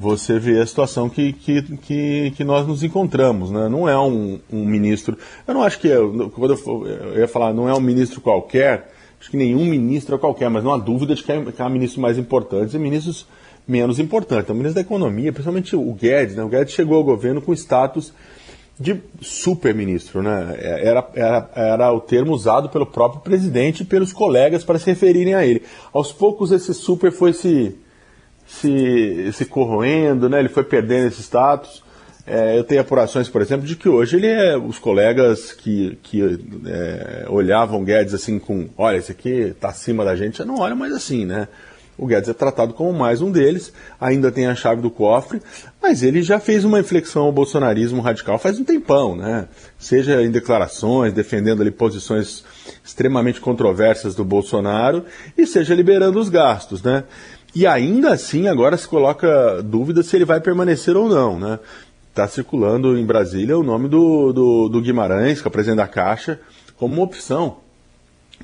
você 0.00 0.38
vê 0.38 0.58
a 0.58 0.66
situação 0.66 1.10
que, 1.10 1.30
que, 1.34 1.60
que, 1.76 2.32
que, 2.34 2.42
nós 2.42 2.66
nos 2.66 2.82
encontramos. 2.82 3.50
Né? 3.50 3.68
Não 3.68 3.86
é 3.86 4.00
um, 4.00 4.40
um 4.50 4.64
ministro. 4.64 5.18
Eu 5.46 5.52
não 5.52 5.62
acho 5.62 5.78
que. 5.78 5.92
É, 5.92 5.96
quando 6.34 6.54
eu, 6.54 6.86
eu, 6.86 7.18
ia 7.18 7.28
falar, 7.28 7.52
não 7.52 7.68
é 7.68 7.74
um 7.74 7.80
ministro 7.80 8.18
qualquer, 8.18 8.90
acho 9.20 9.30
que 9.30 9.36
nenhum 9.36 9.62
ministro 9.66 10.14
é 10.14 10.18
qualquer, 10.18 10.48
mas 10.48 10.64
não 10.64 10.72
há 10.72 10.78
dúvida 10.78 11.14
de 11.14 11.22
que 11.22 11.30
há, 11.30 11.52
que 11.52 11.60
há 11.60 11.68
ministros 11.68 12.00
mais 12.00 12.16
importantes 12.16 12.72
e 12.72 12.78
ministros 12.78 13.26
menos 13.68 13.98
importantes. 13.98 14.44
Então, 14.44 14.54
o 14.54 14.58
ministro 14.58 14.82
da 14.82 14.86
Economia, 14.86 15.34
principalmente 15.34 15.76
o 15.76 15.92
Guedes, 15.92 16.34
né? 16.34 16.42
o 16.42 16.48
Guedes 16.48 16.72
chegou 16.72 16.96
ao 16.96 17.04
governo 17.04 17.42
com 17.42 17.52
status 17.52 18.10
de 18.78 19.02
super-ministro. 19.20 20.22
Né? 20.22 20.56
Era, 20.60 21.10
era, 21.14 21.50
era 21.54 21.92
o 21.92 22.00
termo 22.00 22.32
usado 22.32 22.70
pelo 22.70 22.86
próprio 22.86 23.20
presidente 23.20 23.82
e 23.82 23.86
pelos 23.86 24.14
colegas 24.14 24.64
para 24.64 24.78
se 24.78 24.86
referirem 24.86 25.34
a 25.34 25.44
ele. 25.44 25.62
Aos 25.92 26.10
poucos, 26.10 26.52
esse 26.52 26.72
super 26.72 27.12
foi 27.12 27.34
se 27.34 27.76
se, 28.50 29.30
se 29.32 29.44
corroendo, 29.44 30.28
né? 30.28 30.40
ele 30.40 30.48
foi 30.48 30.64
perdendo 30.64 31.06
esse 31.06 31.22
status. 31.22 31.82
É, 32.26 32.58
eu 32.58 32.64
tenho 32.64 32.80
apurações, 32.80 33.28
por 33.28 33.40
exemplo, 33.40 33.66
de 33.66 33.74
que 33.74 33.88
hoje 33.88 34.16
ele 34.16 34.26
é 34.26 34.56
os 34.56 34.78
colegas 34.78 35.52
que, 35.52 35.98
que 36.02 36.38
é, 36.66 37.26
olhavam 37.28 37.82
Guedes 37.82 38.12
assim 38.12 38.38
com, 38.38 38.68
olha, 38.76 38.98
esse 38.98 39.10
aqui 39.10 39.30
está 39.30 39.68
acima 39.68 40.04
da 40.04 40.14
gente, 40.14 40.38
já 40.38 40.44
não 40.44 40.58
olham 40.58 40.76
mais 40.76 40.92
assim, 40.92 41.24
né? 41.24 41.48
O 41.96 42.06
Guedes 42.06 42.30
é 42.30 42.32
tratado 42.32 42.72
como 42.72 42.98
mais 42.98 43.20
um 43.20 43.30
deles, 43.30 43.72
ainda 44.00 44.32
tem 44.32 44.46
a 44.46 44.54
chave 44.54 44.80
do 44.80 44.90
cofre, 44.90 45.42
mas 45.82 46.02
ele 46.02 46.22
já 46.22 46.40
fez 46.40 46.64
uma 46.64 46.80
inflexão 46.80 47.24
ao 47.24 47.32
bolsonarismo 47.32 48.00
radical 48.00 48.38
faz 48.38 48.58
um 48.58 48.64
tempão, 48.64 49.16
né? 49.16 49.48
Seja 49.78 50.22
em 50.22 50.30
declarações, 50.30 51.12
defendendo 51.12 51.60
ali 51.60 51.70
posições 51.70 52.44
extremamente 52.82 53.40
controversas 53.40 54.14
do 54.14 54.24
Bolsonaro, 54.24 55.04
e 55.36 55.46
seja 55.46 55.74
liberando 55.74 56.18
os 56.18 56.28
gastos, 56.28 56.82
né? 56.82 57.04
E 57.54 57.66
ainda 57.66 58.12
assim, 58.12 58.46
agora 58.46 58.76
se 58.76 58.86
coloca 58.86 59.62
dúvida 59.62 60.02
se 60.02 60.16
ele 60.16 60.24
vai 60.24 60.40
permanecer 60.40 60.96
ou 60.96 61.08
não, 61.08 61.38
né? 61.38 61.58
Está 62.10 62.26
circulando 62.28 62.96
em 62.96 63.04
Brasília 63.04 63.58
o 63.58 63.62
nome 63.62 63.88
do, 63.88 64.32
do, 64.32 64.68
do 64.68 64.80
Guimarães, 64.80 65.40
que 65.40 65.46
é 65.46 65.48
o 65.48 65.52
presidente 65.52 65.78
da 65.78 65.88
Caixa, 65.88 66.40
como 66.76 66.94
uma 66.94 67.04
opção 67.04 67.58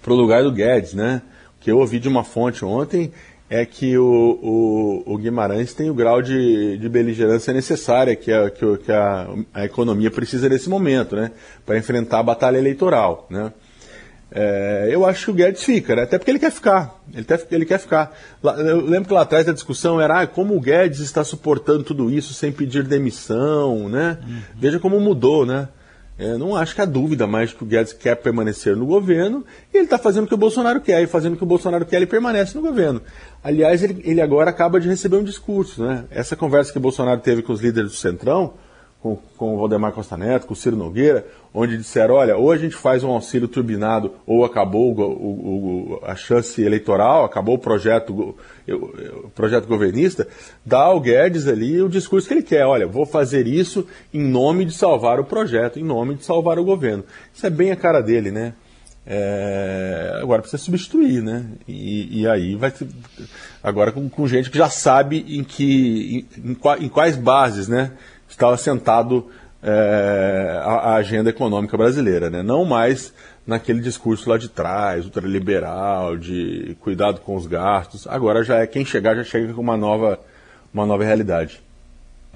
para 0.02 0.12
o 0.12 0.16
lugar 0.16 0.42
do 0.42 0.52
Guedes, 0.52 0.94
né? 0.94 1.22
O 1.58 1.64
que 1.64 1.70
eu 1.70 1.78
ouvi 1.78 1.98
de 1.98 2.08
uma 2.08 2.24
fonte 2.24 2.64
ontem 2.64 3.12
é 3.48 3.64
que 3.64 3.96
o, 3.96 4.04
o, 4.42 5.14
o 5.14 5.18
Guimarães 5.18 5.72
tem 5.72 5.88
o 5.88 5.94
grau 5.94 6.20
de, 6.20 6.76
de 6.78 6.88
beligerância 6.88 7.52
necessária 7.52 8.16
que, 8.16 8.32
a, 8.32 8.50
que, 8.50 8.76
que 8.78 8.92
a, 8.92 9.28
a 9.54 9.64
economia 9.64 10.10
precisa 10.10 10.48
nesse 10.48 10.68
momento, 10.68 11.14
né? 11.14 11.30
Para 11.64 11.78
enfrentar 11.78 12.20
a 12.20 12.24
batalha 12.24 12.58
eleitoral, 12.58 13.26
né? 13.30 13.52
É, 14.38 14.88
eu 14.90 15.06
acho 15.06 15.24
que 15.24 15.30
o 15.30 15.34
Guedes 15.34 15.64
fica, 15.64 15.96
né? 15.96 16.02
até 16.02 16.18
porque 16.18 16.30
ele 16.30 16.38
quer 16.38 16.52
ficar. 16.52 17.00
Ele, 17.14 17.24
quer, 17.24 17.46
ele 17.50 17.64
quer 17.64 17.78
ficar. 17.78 18.14
Eu 18.44 18.84
lembro 18.84 19.08
que 19.08 19.14
lá 19.14 19.22
atrás 19.22 19.48
a 19.48 19.52
discussão 19.52 19.98
era 19.98 20.20
ah, 20.20 20.26
como 20.26 20.54
o 20.54 20.60
Guedes 20.60 21.00
está 21.00 21.24
suportando 21.24 21.82
tudo 21.82 22.10
isso 22.10 22.34
sem 22.34 22.52
pedir 22.52 22.82
demissão, 22.82 23.88
né? 23.88 24.18
Uhum. 24.22 24.40
Veja 24.56 24.78
como 24.78 25.00
mudou, 25.00 25.46
né? 25.46 25.68
É, 26.18 26.36
não 26.36 26.54
acho 26.54 26.74
que 26.74 26.82
há 26.82 26.84
dúvida 26.84 27.26
mais 27.26 27.54
que 27.54 27.62
o 27.62 27.66
Guedes 27.66 27.94
quer 27.94 28.14
permanecer 28.16 28.76
no 28.76 28.84
governo 28.84 29.42
e 29.72 29.78
ele 29.78 29.84
está 29.84 29.98
fazendo 29.98 30.24
o 30.24 30.28
que 30.28 30.34
o 30.34 30.38
Bolsonaro 30.38 30.80
quer, 30.82 31.02
e 31.02 31.06
fazendo 31.06 31.34
o 31.34 31.36
que 31.36 31.42
o 31.42 31.46
Bolsonaro 31.46 31.86
quer, 31.86 31.96
ele 31.96 32.06
permanece 32.06 32.54
no 32.54 32.62
governo. 32.62 33.00
Aliás, 33.42 33.82
ele, 33.82 34.02
ele 34.04 34.20
agora 34.20 34.50
acaba 34.50 34.78
de 34.78 34.88
receber 34.88 35.16
um 35.16 35.24
discurso, 35.24 35.82
né? 35.82 36.04
Essa 36.10 36.36
conversa 36.36 36.72
que 36.72 36.78
o 36.78 36.80
Bolsonaro 36.80 37.20
teve 37.20 37.42
com 37.42 37.54
os 37.54 37.62
líderes 37.62 37.90
do 37.90 37.96
Centrão, 37.96 38.54
com, 39.06 39.18
com 39.36 39.54
o 39.54 39.58
Valdemar 39.58 39.92
Costa 39.92 40.16
Neto, 40.16 40.46
com 40.46 40.54
o 40.54 40.56
Ciro 40.56 40.74
Nogueira, 40.74 41.24
onde 41.54 41.76
disseram, 41.76 42.16
olha, 42.16 42.36
ou 42.36 42.50
a 42.50 42.56
gente 42.56 42.74
faz 42.74 43.04
um 43.04 43.10
auxílio 43.10 43.46
turbinado, 43.46 44.12
ou 44.26 44.44
acabou 44.44 44.92
o, 44.92 45.00
o, 45.00 46.00
a 46.02 46.16
chance 46.16 46.60
eleitoral, 46.60 47.24
acabou 47.24 47.54
o 47.54 47.58
projeto, 47.58 48.34
o 48.68 49.30
projeto 49.34 49.68
governista, 49.68 50.26
dá 50.64 50.80
ao 50.80 51.00
Guedes 51.00 51.46
ali 51.46 51.80
o 51.80 51.88
discurso 51.88 52.26
que 52.26 52.34
ele 52.34 52.42
quer, 52.42 52.66
olha, 52.66 52.86
vou 52.86 53.06
fazer 53.06 53.46
isso 53.46 53.86
em 54.12 54.22
nome 54.22 54.64
de 54.64 54.72
salvar 54.72 55.20
o 55.20 55.24
projeto, 55.24 55.78
em 55.78 55.84
nome 55.84 56.16
de 56.16 56.24
salvar 56.24 56.58
o 56.58 56.64
governo. 56.64 57.04
Isso 57.32 57.46
é 57.46 57.50
bem 57.50 57.70
a 57.70 57.76
cara 57.76 58.00
dele, 58.00 58.30
né? 58.30 58.54
É, 59.08 60.18
agora 60.20 60.42
precisa 60.42 60.60
substituir, 60.60 61.22
né? 61.22 61.46
E, 61.68 62.22
e 62.22 62.28
aí 62.28 62.56
vai 62.56 62.74
agora 63.62 63.92
com, 63.92 64.08
com, 64.08 64.26
gente 64.26 64.50
que 64.50 64.58
já 64.58 64.68
sabe 64.68 65.24
em 65.28 65.44
que 65.44 66.26
em, 66.36 66.50
em, 66.50 66.84
em 66.84 66.88
quais 66.88 67.14
bases, 67.16 67.68
né? 67.68 67.92
Estava 68.28 68.56
sentado 68.56 69.30
é, 69.62 70.60
a, 70.62 70.70
a, 70.70 70.94
agenda 70.96 71.30
econômica 71.30 71.76
brasileira, 71.76 72.30
né? 72.30 72.42
não 72.42 72.64
mais 72.64 73.12
naquele 73.46 73.80
discurso 73.80 74.28
lá 74.28 74.38
de 74.38 74.48
trás, 74.48 75.04
ultraliberal, 75.04 76.16
de 76.16 76.76
cuidado 76.80 77.20
com 77.20 77.36
os 77.36 77.46
gastos. 77.46 78.06
Agora 78.06 78.44
já 78.44 78.58
é 78.58 78.66
quem 78.66 78.84
chegar 78.84 79.16
já 79.16 79.24
chega 79.24 79.52
com 79.52 79.60
uma 79.60 79.76
nova, 79.76 80.18
uma 80.72 80.84
nova 80.84 81.04
realidade. 81.04 81.60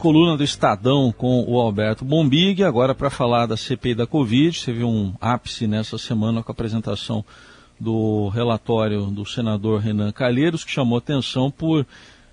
Coluna 0.01 0.35
do 0.37 0.43
Estadão 0.43 1.13
com 1.13 1.45
o 1.47 1.61
Alberto 1.61 2.07
Bombig, 2.07 2.65
agora 2.65 2.95
para 2.95 3.11
falar 3.11 3.45
da 3.45 3.57
CPI 3.57 3.95
da 3.95 4.07
Covid. 4.07 4.65
Teve 4.65 4.83
um 4.83 5.13
ápice 5.21 5.67
nessa 5.67 5.99
semana 5.99 6.43
com 6.43 6.51
a 6.51 6.55
apresentação 6.55 7.25
do 7.79 8.29
relatório 8.29 9.07
do 9.07 9.27
senador 9.27 9.81
Renan 9.81 10.11
Calheiros, 10.11 10.65
que 10.65 10.71
chamou 10.71 10.97
atenção 10.97 11.51
por 11.51 11.87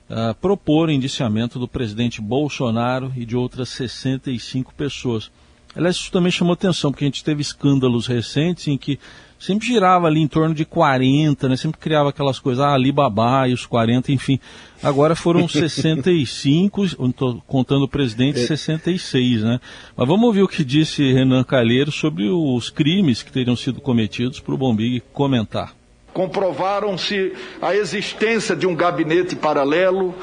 uh, 0.09 0.33
propor 0.35 0.89
o 0.89 0.91
indiciamento 0.91 1.59
do 1.59 1.67
presidente 1.67 2.21
Bolsonaro 2.21 3.11
e 3.15 3.25
de 3.25 3.35
outras 3.35 3.69
65 3.69 4.73
pessoas. 4.73 5.31
Aliás, 5.75 5.95
isso 5.97 6.11
também 6.11 6.31
chamou 6.31 6.53
atenção, 6.53 6.91
porque 6.91 7.05
a 7.05 7.07
gente 7.07 7.23
teve 7.23 7.41
escândalos 7.41 8.07
recentes 8.07 8.67
em 8.67 8.77
que 8.77 8.99
sempre 9.37 9.67
girava 9.67 10.07
ali 10.07 10.19
em 10.19 10.27
torno 10.27 10.55
de 10.55 10.65
40, 10.65 11.47
né? 11.47 11.55
Sempre 11.55 11.79
criava 11.79 12.09
aquelas 12.09 12.39
coisas, 12.39 12.63
ah, 12.63 12.73
Alibaba 12.73 13.47
e 13.47 13.53
os 13.53 13.65
40, 13.65 14.11
enfim. 14.11 14.39
Agora 14.81 15.15
foram 15.15 15.45
65, 15.47 16.85
estou 16.85 17.43
contando 17.45 17.83
o 17.83 17.87
presidente, 17.87 18.39
66, 18.39 19.43
né? 19.43 19.59
Mas 19.95 20.07
vamos 20.07 20.25
ouvir 20.25 20.41
o 20.41 20.47
que 20.47 20.63
disse 20.63 21.13
Renan 21.13 21.43
Calheiro 21.43 21.91
sobre 21.91 22.27
os 22.27 22.71
crimes 22.71 23.21
que 23.21 23.31
teriam 23.31 23.55
sido 23.55 23.79
cometidos 23.79 24.39
para 24.39 24.55
o 24.55 24.57
Bombig 24.57 25.01
comentar 25.13 25.75
comprovaram-se 26.17 27.31
a 27.61 27.75
existência 27.75 28.55
de 28.55 28.65
um 28.65 28.73
gabinete 28.73 29.35
paralelo, 29.35 30.15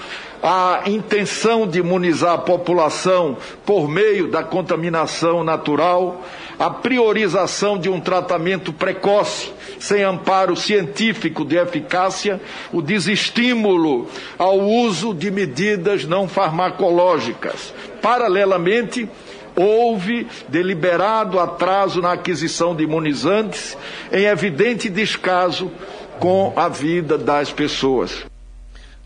a 0.42 0.82
intenção 0.86 1.68
de 1.68 1.78
imunizar 1.78 2.32
a 2.34 2.38
população 2.38 3.36
por 3.64 3.88
meio 3.88 4.26
da 4.26 4.42
contaminação 4.42 5.44
natural, 5.44 6.20
a 6.58 6.68
priorização 6.68 7.78
de 7.78 7.88
um 7.88 8.00
tratamento 8.00 8.72
precoce, 8.72 9.52
sem 9.78 10.02
amparo 10.02 10.56
científico 10.56 11.44
de 11.44 11.58
eficácia, 11.58 12.40
o 12.72 12.82
desestímulo 12.82 14.08
ao 14.36 14.58
uso 14.58 15.14
de 15.14 15.30
medidas 15.30 16.04
não 16.04 16.26
farmacológicas. 16.26 17.72
Paralelamente, 18.02 19.08
houve 19.56 20.26
deliberado 20.48 21.38
atraso 21.38 22.00
na 22.00 22.12
aquisição 22.12 22.74
de 22.74 22.84
imunizantes, 22.84 23.76
em 24.12 24.24
evidente 24.24 24.88
descaso 24.88 25.70
com 26.18 26.52
a 26.56 26.68
vida 26.68 27.18
das 27.18 27.52
pessoas. 27.52 28.24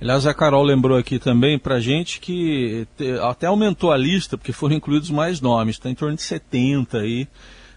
Aliás, 0.01 0.27
a 0.27 0.35
Carol 0.35 0.63
lembrou 0.63 0.97
aqui 0.97 1.19
também 1.19 1.59
para 1.59 1.81
gente 1.81 2.21
que 2.21 2.87
até 3.23 3.47
aumentou 3.47 3.91
a 3.91 3.97
lista, 3.97 4.39
porque 4.39 4.53
foram 4.53 4.77
incluídos 4.77 5.11
mais 5.11 5.41
nomes, 5.41 5.75
está 5.77 5.91
em 5.91 5.95
torno 5.95 6.15
de 6.15 6.23
70 6.23 6.99
aí. 6.99 7.27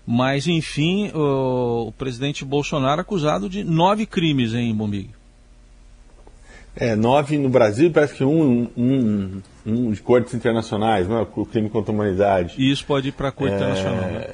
Mas, 0.05 0.47
enfim, 0.47 1.11
o, 1.13 1.87
o 1.87 1.91
presidente 1.91 2.43
Bolsonaro 2.45 3.01
acusado 3.01 3.49
de 3.49 3.63
nove 3.63 4.05
crimes 4.05 4.53
em 4.53 4.73
Bombig. 4.73 5.09
É, 6.75 6.95
nove 6.95 7.37
no 7.37 7.49
Brasil, 7.49 7.91
parece 7.91 8.15
que 8.15 8.23
um, 8.23 8.67
um, 8.77 9.41
um 9.65 9.91
de 9.91 10.01
cortes 10.01 10.33
internacionais, 10.33 11.07
não 11.07 11.19
é? 11.19 11.27
o 11.35 11.45
crime 11.45 11.69
contra 11.69 11.91
a 11.91 11.95
humanidade. 11.95 12.55
E 12.57 12.71
isso 12.71 12.85
pode 12.85 13.09
ir 13.09 13.11
para 13.11 13.29
a 13.29 13.31
Corte 13.31 13.53
é... 13.53 13.55
Internacional. 13.57 14.11
Né? 14.11 14.27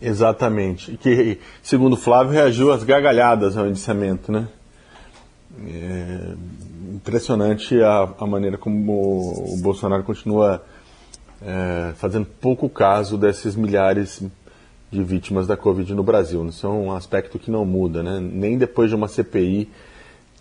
Exatamente. 0.00 0.96
Que, 0.96 1.38
segundo 1.62 1.96
Flávio, 1.96 2.32
reagiu 2.32 2.72
às 2.72 2.84
gargalhadas 2.84 3.56
ao 3.56 3.66
indiciamento, 3.66 4.30
né? 4.30 4.46
É 5.66 6.34
impressionante 6.94 7.80
a, 7.82 8.08
a 8.18 8.26
maneira 8.26 8.56
como 8.56 9.54
o 9.54 9.56
Bolsonaro 9.60 10.02
continua 10.02 10.64
é, 11.42 11.92
fazendo 11.96 12.26
pouco 12.26 12.68
caso 12.68 13.16
desses 13.16 13.54
milhares 13.56 14.22
de 14.90 15.02
vítimas 15.02 15.46
da 15.46 15.56
Covid 15.56 15.94
no 15.94 16.02
Brasil. 16.02 16.44
Isso 16.46 16.66
é 16.66 16.70
um 16.70 16.92
aspecto 16.92 17.38
que 17.38 17.50
não 17.50 17.64
muda, 17.64 18.02
né? 18.02 18.20
Nem 18.20 18.56
depois 18.56 18.90
de 18.90 18.96
uma 18.96 19.08
CPI 19.08 19.68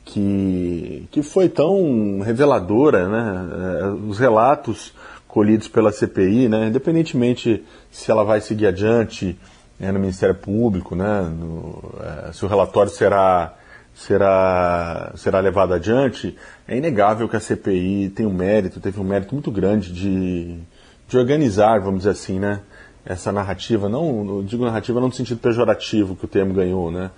que, 0.08 1.08
que 1.12 1.22
foi 1.22 1.50
tão 1.50 2.20
reveladora, 2.22 3.08
né? 3.08 3.82
É, 3.82 3.86
os 4.10 4.18
relatos 4.18 4.94
colhidos 5.28 5.68
pela 5.68 5.92
CPI, 5.92 6.48
né? 6.48 6.68
Independentemente 6.68 7.64
se 7.92 8.10
ela 8.10 8.24
vai 8.24 8.42
seguir 8.42 8.68
adiante 8.68 9.38
é, 9.80 9.92
no 9.92 10.00
Ministério 10.00 10.36
Público, 10.36 10.96
né? 10.96 11.22
No, 11.22 11.94
é, 12.02 12.32
se 12.32 12.46
o 12.46 12.48
relatório 12.48 12.92
será 12.92 13.54
será, 13.94 15.12
será 15.16 15.40
levado 15.40 15.74
adiante, 15.74 16.38
é 16.68 16.78
inegável 16.78 17.28
que 17.28 17.36
a 17.36 17.40
CPI 17.40 18.10
tem 18.10 18.28
um 18.28 18.34
mérito, 18.34 18.80
teve 18.80 19.00
um 19.00 19.04
mérito 19.04 19.34
muito 19.34 19.50
grande 19.50 19.92
de, 19.92 20.60
de 21.08 21.18
organizar, 21.18 21.80
vamos 21.80 22.02
dizer 22.02 22.12
assim, 22.12 22.40
né? 22.40 22.62
essa 23.08 23.32
narrativa, 23.32 23.88
não 23.88 24.44
digo 24.44 24.66
narrativa 24.66 25.00
não 25.00 25.08
no 25.08 25.14
sentido 25.14 25.40
pejorativo 25.40 26.16
que 26.16 26.26
o 26.26 26.28
termo 26.28 26.54
ganhou, 26.54 26.92
né? 26.92 27.10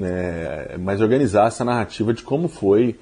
É, 0.00 0.76
mas 0.78 1.00
organizar 1.00 1.48
essa 1.48 1.64
narrativa 1.64 2.14
de 2.14 2.22
como 2.22 2.48
foi 2.48 2.98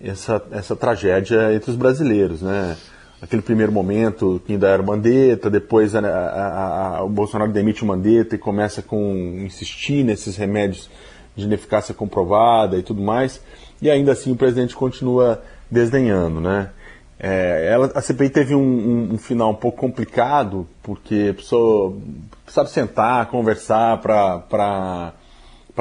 essa, 0.00 0.42
essa 0.50 0.74
tragédia 0.74 1.54
entre 1.54 1.70
os 1.70 1.76
brasileiros, 1.76 2.42
né? 2.42 2.76
Aquele 3.20 3.40
primeiro 3.40 3.72
momento 3.72 4.42
que 4.44 4.52
ainda 4.52 4.68
era 4.68 4.82
o 4.82 4.86
Mandetta, 4.86 5.48
depois 5.48 5.94
a, 5.94 6.00
a, 6.00 6.96
a, 6.98 7.04
o 7.04 7.08
Bolsonaro 7.08 7.50
demite 7.50 7.82
o 7.82 7.86
Mandetta 7.86 8.34
e 8.34 8.38
começa 8.38 8.82
com 8.82 9.14
insistir 9.38 10.04
nesses 10.04 10.36
remédios 10.36 10.90
de 11.34 11.44
ineficácia 11.44 11.94
comprovada 11.94 12.76
e 12.76 12.82
tudo 12.82 13.00
mais, 13.00 13.40
e 13.80 13.90
ainda 13.90 14.12
assim 14.12 14.32
o 14.32 14.36
presidente 14.36 14.74
continua 14.74 15.42
desdenhando, 15.70 16.40
né? 16.40 16.70
É, 17.18 17.70
ela, 17.72 17.90
a 17.94 18.02
CPI 18.02 18.28
teve 18.28 18.54
um, 18.54 18.60
um, 18.60 19.14
um, 19.14 19.18
final 19.18 19.50
um 19.50 19.54
pouco 19.54 19.78
complicado, 19.78 20.68
porque 20.82 21.32
precisou, 21.32 22.00
precisava 22.44 22.68
sentar, 22.68 23.26
conversar 23.26 23.98
para 24.02 25.14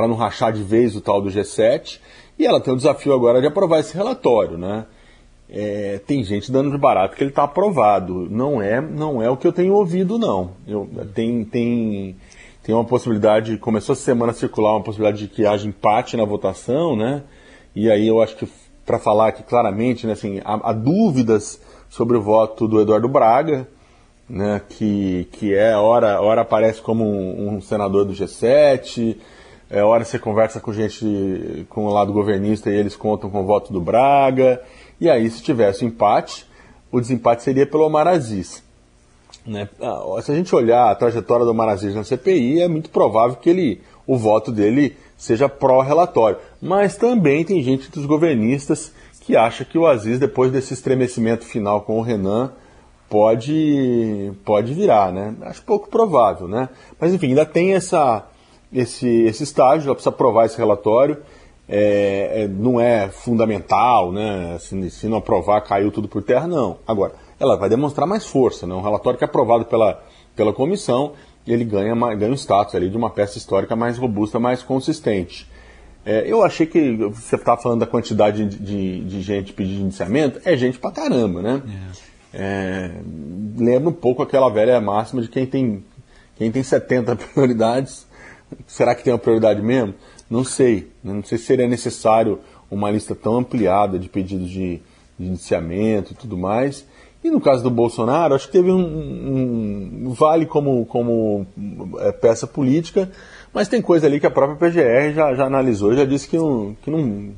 não 0.02 0.16
rachar 0.16 0.52
de 0.52 0.64
vez 0.64 0.96
o 0.96 1.02
tal 1.02 1.22
do 1.22 1.30
G7, 1.30 2.00
e 2.38 2.46
ela 2.46 2.60
tem 2.60 2.74
o 2.74 2.78
desafio 2.78 3.14
agora 3.14 3.40
de 3.40 3.48
aprovar 3.48 3.80
esse 3.80 3.96
relatório, 3.96 4.58
né? 4.58 4.86
É, 5.50 6.02
tem 6.06 6.24
gente 6.24 6.52
dando 6.52 6.72
de 6.72 6.78
barato 6.78 7.16
que 7.16 7.24
ele 7.24 7.30
está 7.30 7.44
aprovado. 7.44 8.28
Não 8.30 8.62
é, 8.62 8.82
não 8.82 9.22
é 9.22 9.30
o 9.30 9.38
que 9.38 9.48
eu 9.48 9.54
tenho 9.54 9.74
ouvido, 9.74 10.18
não. 10.18 10.52
Eu, 10.68 10.90
tem, 11.14 11.46
tem, 11.46 12.16
tem 12.64 12.74
uma 12.74 12.84
possibilidade, 12.84 13.58
começou 13.58 13.94
a 13.94 13.96
semana 13.96 14.32
a 14.32 14.36
circular 14.36 14.74
uma 14.74 14.84
possibilidade 14.84 15.28
de 15.28 15.28
que 15.28 15.46
haja 15.46 15.68
empate 15.68 16.18
na 16.18 16.26
votação, 16.26 16.96
né? 16.96 17.24
E 17.76 17.90
aí 17.90 18.08
eu 18.08 18.22
acho 18.22 18.36
que 18.36 18.48
para 18.86 19.00
falar 19.00 19.30
aqui 19.30 19.44
claramente, 19.44 20.06
né, 20.06 20.14
assim, 20.14 20.40
há, 20.46 20.70
há, 20.70 20.74
dúvidas 20.74 21.60
sobre 21.90 22.18
o 22.18 22.22
voto 22.22 22.68
do 22.68 22.80
Eduardo 22.80 23.08
Braga, 23.08 23.68
né, 24.30 24.62
que, 24.70 25.28
que 25.32 25.54
é, 25.54 25.76
hora, 25.76 26.22
hora 26.22 26.42
aparece 26.42 26.82
como 26.82 27.04
um, 27.04 27.56
um 27.56 27.62
senador 27.62 28.06
do 28.06 28.14
G7, 28.14 29.18
é, 29.70 29.84
hora 29.84 30.06
você 30.06 30.20
conversa 30.20 30.60
com 30.60 30.72
gente 30.72 31.66
com 31.70 31.86
o 31.86 31.94
lado 31.94 32.14
governista 32.14 32.70
e 32.70 32.76
eles 32.76 32.96
contam 32.96 33.30
com 33.30 33.42
o 33.42 33.46
voto 33.46 33.74
do 33.74 33.82
Braga, 33.82 34.62
e 35.00 35.10
aí 35.10 35.30
se 35.30 35.42
tivesse 35.42 35.84
um 35.84 35.88
empate, 35.88 36.46
o 36.92 37.02
desempate 37.02 37.44
seria 37.44 37.66
pelo 37.66 37.86
Omar 37.86 38.08
Aziz. 38.08 38.64
Né? 39.46 39.68
Ah, 39.82 40.22
se 40.22 40.32
a 40.32 40.36
gente 40.36 40.56
olhar 40.56 40.90
a 40.90 40.96
trajetória 40.96 41.46
do 41.46 41.52
Omar 41.52 41.70
Aziz 41.70 41.94
na 41.94 42.04
CPI, 42.04 42.62
é 42.62 42.68
muito 42.68 42.90
provável 42.90 43.36
que 43.38 43.50
ele, 43.50 43.82
o 44.08 44.18
voto 44.18 44.52
dele 44.52 44.96
seja 45.18 45.48
pró-relatório. 45.48 46.38
Mas 46.62 46.96
também 46.98 47.44
tem 47.44 47.62
gente 47.62 47.92
dos 47.92 48.06
governistas 48.06 48.92
que 49.22 49.36
acha 49.36 49.66
que 49.66 49.78
o 49.78 49.88
Aziz, 49.88 50.20
depois 50.20 50.52
desse 50.52 50.74
estremecimento 50.74 51.46
final 51.46 51.82
com 51.82 51.98
o 51.98 52.02
Renan, 52.02 52.52
pode, 53.10 54.32
pode 54.44 54.74
virar, 54.74 55.12
né? 55.12 55.36
Acho 55.42 55.64
pouco 55.64 55.90
provável, 55.90 56.48
né? 56.48 56.70
Mas 57.00 57.14
enfim, 57.14 57.28
ainda 57.28 57.46
tem 57.46 57.74
essa, 57.74 58.26
esse, 58.76 59.08
esse 59.08 59.44
estágio, 59.44 59.88
ela 59.88 59.96
precisa 59.96 60.10
aprovar 60.10 60.46
esse 60.46 60.58
relatório. 60.58 61.18
É, 61.68 62.44
é, 62.44 62.48
não 62.48 62.80
é 62.80 63.10
fundamental, 63.10 64.12
né? 64.12 64.58
Se, 64.60 64.92
se, 64.92 65.08
não 65.08 65.18
aprovar, 65.18 65.62
caiu 65.62 65.92
tudo 65.92 66.08
por 66.08 66.22
terra, 66.22 66.48
não. 66.48 66.78
Agora, 66.88 67.14
ela 67.40 67.56
vai 67.56 67.70
demonstrar 67.70 68.08
mais 68.08 68.26
força, 68.26 68.68
né? 68.68 68.76
Um 68.76 68.82
relatório 68.82 69.18
que 69.18 69.24
é 69.24 69.28
aprovado 69.28 69.66
pela, 69.66 70.04
pela 70.36 70.54
comissão 70.54 71.14
ele 71.48 71.64
ganha, 71.64 71.94
ganha 72.16 72.32
um 72.32 72.36
status 72.36 72.76
ali 72.76 72.90
de 72.90 72.98
uma 72.98 73.10
peça 73.10 73.38
histórica 73.38 73.76
mais 73.76 73.98
robusta, 73.98 74.40
mais 74.40 74.64
consistente. 74.64 75.48
É, 76.06 76.24
eu 76.28 76.44
achei 76.44 76.66
que 76.66 76.96
você 76.96 77.36
estava 77.36 77.62
falando 77.62 77.80
da 77.80 77.88
quantidade 77.88 78.46
de, 78.46 78.58
de, 78.60 79.04
de, 79.06 79.22
gente 79.22 79.54
pedindo 79.54 79.86
indiciamento, 79.86 80.40
é 80.46 80.56
gente 80.56 80.78
pra 80.78 80.92
caramba, 80.92 81.42
né? 81.42 81.62
É. 81.92 82.16
É, 82.38 82.92
lembra 83.58 83.90
um 83.90 83.94
pouco 83.94 84.22
aquela 84.22 84.50
velha 84.50 84.80
máxima 84.82 85.22
de 85.22 85.30
quem 85.30 85.46
tem, 85.46 85.84
quem 86.36 86.52
tem 86.52 86.62
70 86.62 87.16
prioridades, 87.16 88.08
será 88.68 88.96
que 88.96 89.04
tem 89.04 89.14
uma 89.14 89.20
prioridade 89.20 89.62
mesmo? 89.62 89.94
Não 90.30 90.44
sei. 90.44 90.92
Né? 91.04 91.14
Não 91.14 91.24
sei 91.24 91.38
se 91.38 91.46
seria 91.46 91.68
necessário 91.68 92.40
uma 92.70 92.90
lista 92.92 93.16
tão 93.16 93.38
ampliada 93.38 94.00
de 94.00 94.10
pedidos 94.10 94.50
de, 94.50 94.82
de 95.18 95.28
indiciamento 95.28 96.14
e 96.14 96.16
tudo 96.16 96.38
mais. 96.38 96.86
E 97.24 97.30
no 97.32 97.42
caso 97.42 97.64
do 97.64 97.72
Bolsonaro, 97.72 98.36
acho 98.36 98.46
que 98.46 98.52
teve 98.52 98.72
um, 98.72 100.08
um 100.08 100.14
vale 100.14 100.46
como, 100.46 100.86
como 100.86 101.48
é, 101.98 102.12
peça 102.12 102.46
política, 102.46 103.10
mas 103.52 103.68
tem 103.68 103.82
coisa 103.82 104.06
ali 104.06 104.20
que 104.20 104.28
a 104.28 104.32
própria 104.32 104.70
PGR 104.70 105.12
já, 105.12 105.34
já 105.34 105.46
analisou, 105.46 105.96
já 105.96 106.06
disse 106.06 106.28
que 106.28 106.38
não, 106.38 106.78
que 106.84 106.92
não, 106.92 107.32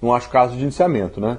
não 0.00 0.14
acho 0.14 0.30
caso 0.30 0.56
de 0.56 0.62
iniciamento, 0.62 1.20
né? 1.20 1.36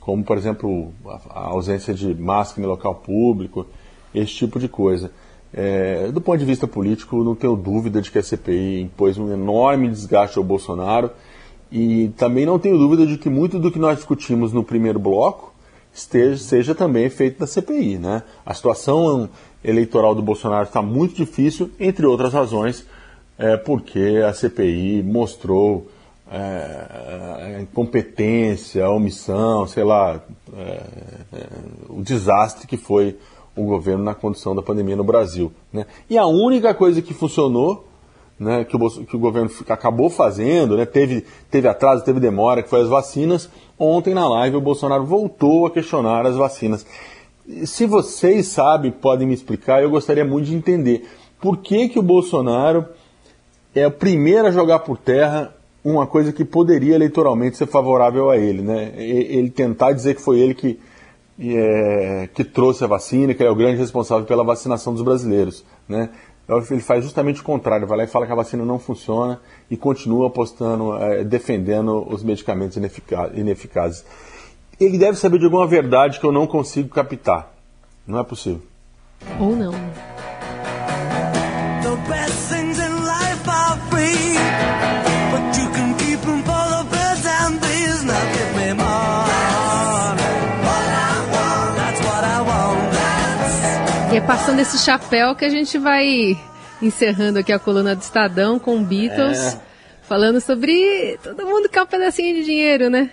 Como, 0.00 0.22
por 0.22 0.36
exemplo, 0.36 0.92
a, 1.06 1.20
a 1.30 1.46
ausência 1.46 1.94
de 1.94 2.14
máscara 2.14 2.66
em 2.66 2.68
local 2.68 2.96
público, 2.96 3.66
esse 4.14 4.34
tipo 4.34 4.58
de 4.58 4.68
coisa. 4.68 5.10
É, 5.52 6.10
do 6.12 6.20
ponto 6.20 6.38
de 6.38 6.44
vista 6.44 6.66
político, 6.66 7.24
não 7.24 7.34
tenho 7.34 7.56
dúvida 7.56 8.00
de 8.00 8.10
que 8.10 8.18
a 8.18 8.22
CPI 8.22 8.82
impôs 8.82 9.18
um 9.18 9.32
enorme 9.32 9.88
desgaste 9.88 10.38
ao 10.38 10.44
Bolsonaro 10.44 11.10
e 11.72 12.08
também 12.16 12.46
não 12.46 12.58
tenho 12.58 12.78
dúvida 12.78 13.06
de 13.06 13.18
que 13.18 13.28
muito 13.28 13.58
do 13.58 13.70
que 13.70 13.78
nós 13.78 13.96
discutimos 13.96 14.52
no 14.52 14.62
primeiro 14.62 14.98
bloco 14.98 15.52
esteja, 15.92 16.36
seja 16.36 16.74
também 16.74 17.08
feito 17.10 17.38
da 17.40 17.46
CPI. 17.46 17.98
Né? 17.98 18.22
A 18.46 18.54
situação 18.54 19.28
eleitoral 19.62 20.14
do 20.14 20.22
Bolsonaro 20.22 20.64
está 20.64 20.82
muito 20.82 21.14
difícil, 21.14 21.70
entre 21.78 22.06
outras 22.06 22.32
razões, 22.32 22.86
é, 23.38 23.56
porque 23.56 24.22
a 24.26 24.32
CPI 24.32 25.02
mostrou 25.02 25.88
é, 26.30 27.56
a 27.56 27.60
incompetência, 27.60 28.84
a 28.84 28.90
omissão, 28.90 29.66
sei 29.66 29.82
lá, 29.82 30.20
é, 30.56 30.82
é, 31.32 31.46
o 31.88 32.02
desastre 32.02 32.66
que 32.66 32.76
foi 32.76 33.16
o 33.56 33.64
governo 33.64 34.04
na 34.04 34.14
condição 34.14 34.54
da 34.54 34.62
pandemia 34.62 34.96
no 34.96 35.04
Brasil. 35.04 35.52
Né? 35.72 35.86
E 36.08 36.16
a 36.16 36.26
única 36.26 36.72
coisa 36.74 37.02
que 37.02 37.12
funcionou 37.12 37.86
né, 38.40 38.64
que, 38.64 38.74
o, 38.74 39.04
que 39.04 39.14
o 39.16 39.18
governo 39.18 39.50
acabou 39.68 40.08
fazendo, 40.08 40.76
né, 40.76 40.86
teve, 40.86 41.26
teve 41.50 41.68
atraso, 41.68 42.02
teve 42.02 42.18
demora, 42.18 42.62
que 42.62 42.70
foi 42.70 42.80
as 42.80 42.88
vacinas. 42.88 43.50
Ontem 43.78 44.14
na 44.14 44.26
live 44.26 44.56
o 44.56 44.60
Bolsonaro 44.62 45.04
voltou 45.04 45.66
a 45.66 45.70
questionar 45.70 46.24
as 46.24 46.36
vacinas. 46.36 46.86
Se 47.64 47.84
vocês 47.84 48.46
sabem, 48.46 48.90
podem 48.90 49.28
me 49.28 49.34
explicar, 49.34 49.82
eu 49.82 49.90
gostaria 49.90 50.24
muito 50.24 50.46
de 50.46 50.54
entender 50.54 51.06
por 51.38 51.58
que, 51.58 51.88
que 51.90 51.98
o 51.98 52.02
Bolsonaro 52.02 52.86
é 53.74 53.86
o 53.86 53.90
primeiro 53.90 54.48
a 54.48 54.50
jogar 54.50 54.80
por 54.80 54.96
terra 54.96 55.54
uma 55.84 56.06
coisa 56.06 56.32
que 56.32 56.44
poderia 56.44 56.94
eleitoralmente 56.94 57.56
ser 57.56 57.66
favorável 57.66 58.30
a 58.30 58.36
ele, 58.36 58.62
né? 58.62 58.92
Ele 58.96 59.50
tentar 59.50 59.92
dizer 59.92 60.14
que 60.14 60.20
foi 60.20 60.38
ele 60.38 60.54
que, 60.54 60.78
é, 61.40 62.28
que 62.34 62.44
trouxe 62.44 62.84
a 62.84 62.86
vacina, 62.86 63.32
que 63.34 63.42
é 63.42 63.50
o 63.50 63.54
grande 63.54 63.78
responsável 63.78 64.26
pela 64.26 64.44
vacinação 64.44 64.92
dos 64.92 65.02
brasileiros, 65.02 65.64
né? 65.88 66.10
ele 66.70 66.80
faz 66.80 67.04
justamente 67.04 67.40
o 67.40 67.44
contrário, 67.44 67.86
vai 67.86 67.98
lá 67.98 68.04
e 68.04 68.08
fala 68.08 68.26
que 68.26 68.32
a 68.32 68.34
vacina 68.34 68.64
não 68.64 68.78
funciona 68.78 69.40
e 69.70 69.76
continua 69.76 70.26
apostando, 70.26 70.96
é, 70.96 71.22
defendendo 71.22 72.04
os 72.12 72.24
medicamentos 72.24 72.76
ineficazes. 73.34 74.04
Ele 74.78 74.98
deve 74.98 75.16
saber 75.16 75.38
de 75.38 75.44
alguma 75.44 75.66
verdade 75.66 76.18
que 76.18 76.26
eu 76.26 76.32
não 76.32 76.46
consigo 76.46 76.88
captar. 76.88 77.52
Não 78.06 78.18
é 78.18 78.24
possível. 78.24 78.62
Ou 79.38 79.54
não. 79.54 79.72
E 94.12 94.16
é 94.16 94.20
passando 94.20 94.58
esse 94.58 94.76
chapéu 94.78 95.36
que 95.36 95.44
a 95.44 95.48
gente 95.48 95.78
vai 95.78 96.36
encerrando 96.82 97.38
aqui 97.38 97.52
a 97.52 97.60
coluna 97.60 97.94
do 97.94 98.02
Estadão 98.02 98.58
com 98.58 98.82
Beatles, 98.82 99.54
é. 99.54 99.60
falando 100.02 100.40
sobre 100.40 101.16
todo 101.22 101.46
mundo 101.46 101.68
quer 101.68 101.82
um 101.82 101.86
pedacinho 101.86 102.34
de 102.34 102.44
dinheiro, 102.44 102.90
né? 102.90 103.10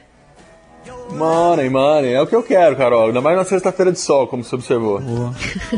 Money, 1.12 1.70
money, 1.70 2.14
é 2.14 2.22
o 2.22 2.26
que 2.26 2.36
eu 2.36 2.42
quero, 2.42 2.76
Carol. 2.76 3.08
Ainda 3.08 3.22
mais 3.22 3.38
na 3.38 3.44
sexta-feira 3.44 3.92
de 3.92 4.00
sol, 4.00 4.26
como 4.26 4.44
você 4.44 4.56
observou. 4.56 5.00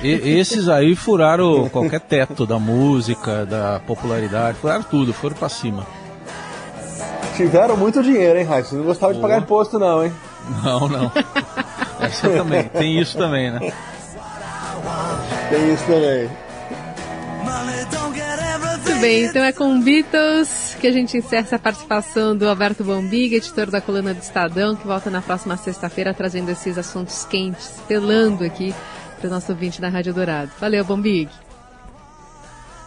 E, 0.01 0.39
esses 0.39 0.69
aí 0.69 0.95
furaram 0.95 1.67
qualquer 1.67 1.99
teto 1.99 2.45
da 2.45 2.57
música, 2.57 3.45
da 3.45 3.81
popularidade, 3.85 4.57
furaram 4.59 4.83
tudo, 4.83 5.11
foram 5.11 5.35
para 5.35 5.49
cima. 5.49 5.85
Tiveram 7.35 7.75
muito 7.75 8.01
dinheiro, 8.01 8.39
hein, 8.39 8.45
Raíssa? 8.45 8.75
Não 8.75 8.85
gostava 8.85 9.13
de 9.13 9.19
pagar 9.19 9.39
imposto, 9.39 9.77
não, 9.77 10.05
hein? 10.05 10.13
Não, 10.63 10.87
não. 10.87 11.11
Essa 11.99 12.29
também. 12.29 12.63
Tem 12.63 12.99
isso 12.99 13.17
também, 13.17 13.51
né? 13.51 13.73
Tem 15.49 15.73
isso 15.73 15.85
também. 15.85 16.29
Muito 18.59 19.01
bem, 19.01 19.25
então 19.25 19.43
é 19.43 19.51
com 19.51 19.81
Beatles 19.81 20.75
que 20.79 20.87
a 20.87 20.91
gente 20.91 21.17
encerra 21.17 21.43
essa 21.43 21.59
participação 21.59 22.35
do 22.35 22.47
Alberto 22.47 22.83
Bombig, 22.83 23.35
editor 23.35 23.69
da 23.69 23.81
coluna 23.81 24.13
do 24.13 24.21
Estadão, 24.21 24.75
que 24.75 24.85
volta 24.85 25.09
na 25.09 25.21
próxima 25.21 25.57
sexta-feira 25.57 26.13
trazendo 26.13 26.49
esses 26.49 26.77
assuntos 26.77 27.25
quentes, 27.25 27.79
pelando 27.87 28.43
aqui 28.43 28.73
para 29.19 29.27
o 29.27 29.29
nosso 29.29 29.51
ouvinte 29.51 29.79
da 29.81 29.89
Rádio 29.89 30.13
Dourado. 30.13 30.51
Valeu, 30.59 30.83
Bombig. 30.83 31.29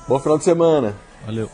Bom 0.07 0.19
final 0.19 0.39
de 0.39 0.45
semana. 0.45 0.95
Valeu. 1.25 1.51